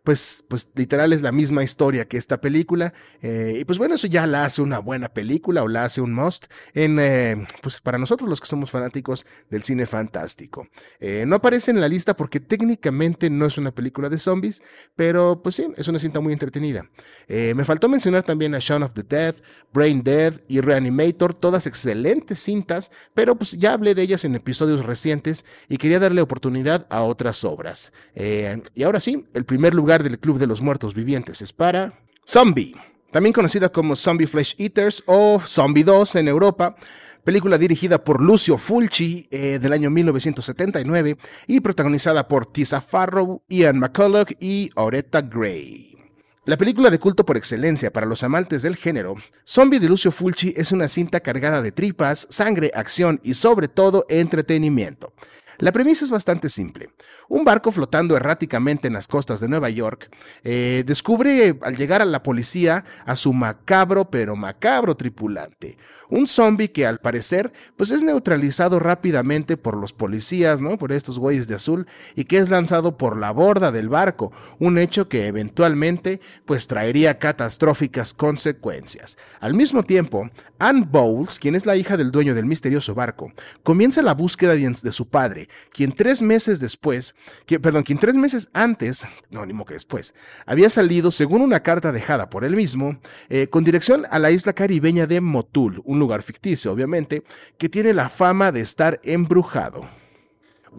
Pues, 0.02 0.44
pues 0.48 0.68
literal 0.74 1.12
es 1.12 1.22
la 1.22 1.30
misma 1.30 1.62
historia 1.62 2.08
que 2.08 2.16
esta 2.16 2.40
película. 2.40 2.92
Eh, 3.20 3.58
y 3.60 3.64
pues 3.64 3.78
bueno, 3.78 3.94
eso 3.94 4.08
ya 4.08 4.26
la 4.26 4.44
hace 4.44 4.60
una 4.60 4.80
buena 4.80 5.08
película 5.08 5.62
o 5.62 5.68
la 5.68 5.84
hace 5.84 6.00
un 6.00 6.12
must 6.12 6.46
en, 6.74 6.98
eh, 6.98 7.46
pues 7.60 7.80
para 7.80 7.98
nosotros 7.98 8.28
los 8.28 8.40
que 8.40 8.48
somos 8.48 8.72
fanáticos 8.72 9.24
del 9.48 9.62
cine 9.62 9.86
fantástico. 9.86 10.66
Eh, 10.98 11.24
no 11.26 11.36
aparece 11.36 11.70
en 11.70 11.80
la 11.80 11.88
lista 11.88 12.16
porque 12.16 12.40
técnicamente 12.40 13.30
no 13.30 13.46
es 13.46 13.58
una 13.58 13.70
película 13.70 14.08
de 14.08 14.18
zombies, 14.18 14.60
pero 14.96 15.40
pues 15.40 15.54
sí, 15.54 15.68
es 15.76 15.86
una 15.86 16.00
cinta 16.00 16.18
muy 16.18 16.32
entretenida. 16.32 16.88
me 17.28 17.64
faltó 17.64 17.88
mencionar 17.88 18.24
también 18.24 18.54
a 18.54 18.58
Shaun 18.58 18.82
of 18.82 18.94
the 18.94 19.04
Dead, 19.04 19.36
Brain 19.72 20.02
Dead 20.02 20.34
y 20.48 20.60
Reanimator, 20.60 21.32
todas 21.32 21.66
excelentes 21.66 22.40
cintas, 22.40 22.90
pero 23.14 23.36
pues 23.36 23.52
ya 23.52 23.72
hablé 23.72 23.94
de 23.94 24.02
ellas 24.02 24.24
en 24.24 24.34
episodios 24.34 24.84
recientes 24.84 25.44
y 25.68 25.76
quería 25.76 26.00
darle 26.00 26.22
oportunidad 26.22 26.86
a 26.90 27.02
otras 27.02 27.44
obras. 27.44 27.92
y 28.16 28.82
ahora 28.82 28.98
sí, 28.98 29.26
el 29.32 29.44
primer 29.44 29.74
lugar 29.74 29.91
del 30.00 30.18
Club 30.18 30.38
de 30.38 30.46
los 30.46 30.62
Muertos 30.62 30.94
Vivientes 30.94 31.42
es 31.42 31.52
para 31.52 32.00
Zombie, 32.26 32.74
también 33.11 33.35
conocida 33.35 33.68
como 33.68 33.94
Zombie 33.94 34.26
Flesh 34.26 34.55
Eaters 34.57 35.05
o 35.07 35.38
Zombie 35.38 35.83
2 35.83 36.16
en 36.16 36.28
Europa, 36.28 36.76
película 37.24 37.59
dirigida 37.59 38.02
por 38.02 38.22
Lucio 38.22 38.57
Fulci 38.57 39.28
eh, 39.31 39.59
del 39.61 39.74
año 39.74 39.90
1979 39.90 41.18
y 41.46 41.61
protagonizada 41.61 42.26
por 42.26 42.46
Tisa 42.46 42.81
Farrow, 42.81 43.42
Ian 43.48 43.78
McCulloch 43.78 44.33
y 44.40 44.70
Oretta 44.76 45.20
Gray. 45.20 45.98
La 46.46 46.57
película 46.57 46.90
de 46.90 46.98
culto 46.98 47.26
por 47.26 47.37
excelencia 47.37 47.92
para 47.92 48.07
los 48.07 48.22
amantes 48.24 48.62
del 48.62 48.76
género, 48.76 49.16
Zombie 49.46 49.78
de 49.78 49.88
Lucio 49.88 50.11
Fulci 50.11 50.55
es 50.57 50.72
una 50.72 50.88
cinta 50.88 51.20
cargada 51.20 51.61
de 51.61 51.70
tripas, 51.70 52.26
sangre, 52.31 52.72
acción 52.74 53.20
y 53.22 53.35
sobre 53.35 53.68
todo 53.68 54.07
entretenimiento. 54.09 55.12
La 55.58 55.72
premisa 55.72 56.04
es 56.04 56.10
bastante 56.10 56.48
simple. 56.48 56.90
Un 57.28 57.44
barco 57.44 57.70
flotando 57.70 58.16
erráticamente 58.16 58.88
en 58.88 58.94
las 58.94 59.08
costas 59.08 59.40
de 59.40 59.48
Nueva 59.48 59.70
York 59.70 60.10
eh, 60.44 60.84
descubre 60.86 61.58
al 61.62 61.76
llegar 61.76 62.02
a 62.02 62.06
la 62.06 62.22
policía 62.22 62.84
a 63.06 63.16
su 63.16 63.32
macabro 63.32 64.10
pero 64.10 64.36
macabro 64.36 64.96
tripulante. 64.96 65.78
Un 66.08 66.26
zombie 66.26 66.72
que 66.72 66.86
al 66.86 66.98
parecer 66.98 67.52
pues 67.76 67.90
es 67.90 68.02
neutralizado 68.02 68.78
rápidamente 68.78 69.56
por 69.56 69.76
los 69.76 69.92
policías, 69.92 70.60
¿no? 70.60 70.78
Por 70.78 70.92
estos 70.92 71.18
güeyes 71.18 71.48
de 71.48 71.54
azul 71.54 71.86
y 72.14 72.24
que 72.24 72.38
es 72.38 72.50
lanzado 72.50 72.96
por 72.96 73.16
la 73.16 73.30
borda 73.30 73.72
del 73.72 73.88
barco, 73.88 74.32
un 74.58 74.78
hecho 74.78 75.08
que 75.08 75.26
eventualmente 75.26 76.20
pues 76.44 76.66
traería 76.66 77.18
catastróficas 77.18 78.14
consecuencias. 78.14 79.16
Al 79.40 79.54
mismo 79.54 79.82
tiempo, 79.82 80.30
Anne 80.58 80.86
Bowles, 80.88 81.38
quien 81.38 81.54
es 81.54 81.66
la 81.66 81.76
hija 81.76 81.96
del 81.96 82.10
dueño 82.10 82.34
del 82.34 82.46
misterioso 82.46 82.94
barco, 82.94 83.32
comienza 83.62 84.02
la 84.02 84.14
búsqueda 84.14 84.54
de 84.54 84.92
su 84.92 85.08
padre, 85.08 85.41
quien 85.72 85.92
tres 85.92 86.22
meses 86.22 86.61
después 86.61 87.14
perdón, 87.61 87.83
quien 87.83 87.98
tres 87.98 88.14
meses 88.14 88.50
antes, 88.52 89.05
no, 89.31 89.44
ni 89.46 89.52
que 89.64 89.74
después, 89.74 90.14
había 90.46 90.70
salido, 90.70 91.11
según 91.11 91.42
una 91.42 91.62
carta 91.62 91.92
dejada 91.92 92.31
por 92.31 92.44
él 92.44 92.57
mismo, 92.57 92.98
eh, 93.28 93.48
con 93.48 93.64
dirección 93.64 94.07
a 94.11 94.18
la 94.18 94.31
isla 94.31 94.52
caribeña 94.52 95.07
de 95.07 95.20
Motul, 95.20 95.83
un 95.85 95.98
lugar 95.98 96.22
ficticio, 96.22 96.72
obviamente, 96.72 97.22
que 97.59 97.68
tiene 97.68 97.92
la 97.92 98.09
fama 98.09 98.52
de 98.52 98.61
estar 98.61 99.00
embrujado. 99.05 99.88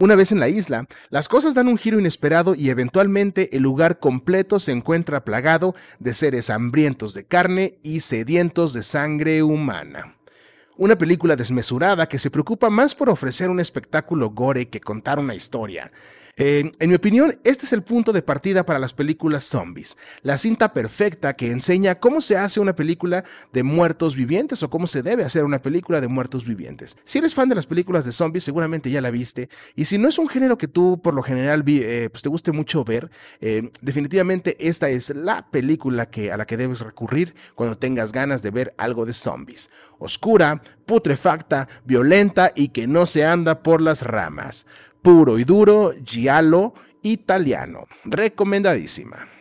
Una 0.00 0.16
vez 0.16 0.32
en 0.32 0.40
la 0.40 0.48
isla, 0.48 0.88
las 1.10 1.28
cosas 1.28 1.54
dan 1.54 1.68
un 1.68 1.78
giro 1.78 2.00
inesperado 2.00 2.56
y 2.56 2.68
eventualmente 2.68 3.56
el 3.56 3.62
lugar 3.62 4.00
completo 4.00 4.58
se 4.58 4.72
encuentra 4.72 5.24
plagado 5.24 5.76
de 6.00 6.14
seres 6.14 6.50
hambrientos 6.50 7.14
de 7.14 7.24
carne 7.24 7.78
y 7.84 8.00
sedientos 8.00 8.72
de 8.72 8.82
sangre 8.82 9.44
humana. 9.44 10.16
Una 10.76 10.98
película 10.98 11.36
desmesurada 11.36 12.08
que 12.08 12.18
se 12.18 12.32
preocupa 12.32 12.68
más 12.68 12.96
por 12.96 13.08
ofrecer 13.08 13.48
un 13.48 13.60
espectáculo 13.60 14.30
gore 14.30 14.68
que 14.68 14.80
contar 14.80 15.20
una 15.20 15.36
historia. 15.36 15.92
Eh, 16.36 16.70
en 16.80 16.88
mi 16.88 16.96
opinión, 16.96 17.38
este 17.44 17.64
es 17.64 17.72
el 17.72 17.82
punto 17.82 18.12
de 18.12 18.22
partida 18.22 18.66
para 18.66 18.80
las 18.80 18.92
películas 18.92 19.44
zombies. 19.44 19.96
La 20.22 20.36
cinta 20.36 20.72
perfecta 20.72 21.34
que 21.34 21.50
enseña 21.50 21.96
cómo 21.96 22.20
se 22.20 22.36
hace 22.36 22.58
una 22.58 22.74
película 22.74 23.24
de 23.52 23.62
muertos 23.62 24.16
vivientes 24.16 24.62
o 24.62 24.70
cómo 24.70 24.86
se 24.86 25.02
debe 25.02 25.24
hacer 25.24 25.44
una 25.44 25.62
película 25.62 26.00
de 26.00 26.08
muertos 26.08 26.44
vivientes. 26.44 26.96
Si 27.04 27.18
eres 27.18 27.34
fan 27.34 27.48
de 27.48 27.54
las 27.54 27.66
películas 27.66 28.04
de 28.04 28.12
zombies, 28.12 28.44
seguramente 28.44 28.90
ya 28.90 29.00
la 29.00 29.10
viste. 29.10 29.48
Y 29.76 29.84
si 29.84 29.98
no 29.98 30.08
es 30.08 30.18
un 30.18 30.28
género 30.28 30.58
que 30.58 30.66
tú 30.66 31.00
por 31.00 31.14
lo 31.14 31.22
general 31.22 31.62
eh, 31.66 32.08
pues 32.10 32.22
te 32.22 32.28
guste 32.28 32.50
mucho 32.50 32.84
ver, 32.84 33.10
eh, 33.40 33.70
definitivamente 33.80 34.56
esta 34.58 34.88
es 34.88 35.10
la 35.10 35.48
película 35.50 36.10
que, 36.10 36.32
a 36.32 36.36
la 36.36 36.46
que 36.46 36.56
debes 36.56 36.80
recurrir 36.80 37.34
cuando 37.54 37.78
tengas 37.78 38.10
ganas 38.10 38.42
de 38.42 38.50
ver 38.50 38.74
algo 38.76 39.06
de 39.06 39.12
zombies. 39.12 39.70
Oscura, 39.98 40.62
putrefacta, 40.84 41.68
violenta 41.84 42.52
y 42.54 42.68
que 42.68 42.88
no 42.88 43.06
se 43.06 43.24
anda 43.24 43.62
por 43.62 43.80
las 43.80 44.02
ramas 44.02 44.66
puro 45.04 45.38
y 45.38 45.44
duro, 45.44 45.92
giallo 46.02 46.72
italiano. 47.02 47.86
Recomendadísima. 48.04 49.33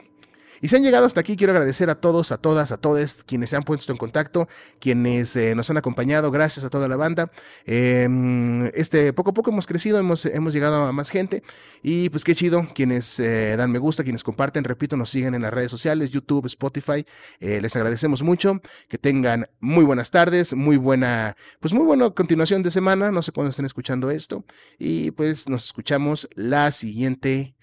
Y 0.63 0.69
si 0.69 0.77
han 0.77 0.83
llegado 0.83 1.05
hasta 1.05 1.19
aquí, 1.19 1.35
quiero 1.35 1.51
agradecer 1.51 1.89
a 1.89 1.95
todos, 1.95 2.31
a 2.31 2.37
todas, 2.37 2.71
a 2.71 2.77
todos 2.77 3.25
quienes 3.25 3.49
se 3.49 3.57
han 3.57 3.63
puesto 3.63 3.91
en 3.91 3.97
contacto, 3.97 4.47
quienes 4.79 5.35
eh, 5.35 5.55
nos 5.55 5.69
han 5.69 5.75
acompañado, 5.75 6.31
gracias 6.31 6.63
a 6.63 6.69
toda 6.69 6.87
la 6.87 6.95
banda. 6.95 7.29
Em, 7.65 8.67
este, 8.67 9.11
poco 9.11 9.31
a 9.31 9.33
poco 9.33 9.51
hemos 9.51 9.67
crecido, 9.67 9.99
hemos, 9.99 10.23
llegado 10.23 10.85
a 10.85 10.93
más 10.93 11.09
gente 11.09 11.43
y 11.81 12.09
pues 12.11 12.23
qué 12.23 12.33
chido, 12.33 12.65
quienes 12.73 13.19
eh, 13.19 13.57
dan 13.57 13.71
me 13.71 13.77
gusta, 13.77 14.05
quienes 14.05 14.23
comparten, 14.23 14.63
repito, 14.63 14.95
nos 14.95 15.09
siguen 15.09 15.35
en 15.35 15.41
las 15.41 15.53
redes 15.53 15.69
sociales, 15.69 16.11
YouTube, 16.11 16.45
Spotify, 16.45 17.05
eh, 17.41 17.59
les 17.61 17.75
agradecemos 17.75 18.23
mucho, 18.23 18.61
que 18.87 18.97
tengan 18.97 19.49
muy 19.59 19.83
buenas 19.83 20.11
tardes, 20.11 20.53
muy 20.53 20.77
buena, 20.77 21.35
pues 21.59 21.73
muy 21.73 21.83
buena 21.85 22.09
continuación 22.11 22.63
de 22.63 22.71
semana, 22.71 23.11
no 23.11 23.21
sé 23.21 23.33
cuándo 23.33 23.49
estén 23.49 23.65
escuchando 23.65 24.09
esto 24.11 24.45
y 24.79 25.11
pues 25.11 25.49
nos 25.49 25.65
escuchamos 25.65 26.29
la 26.35 26.71
siguiente 26.71 27.53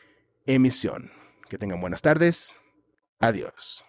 emisión. 0.44 1.10
Que 1.48 1.56
tengan 1.56 1.80
buenas 1.80 2.02
tardes. 2.02 2.60
Adiós. 3.20 3.84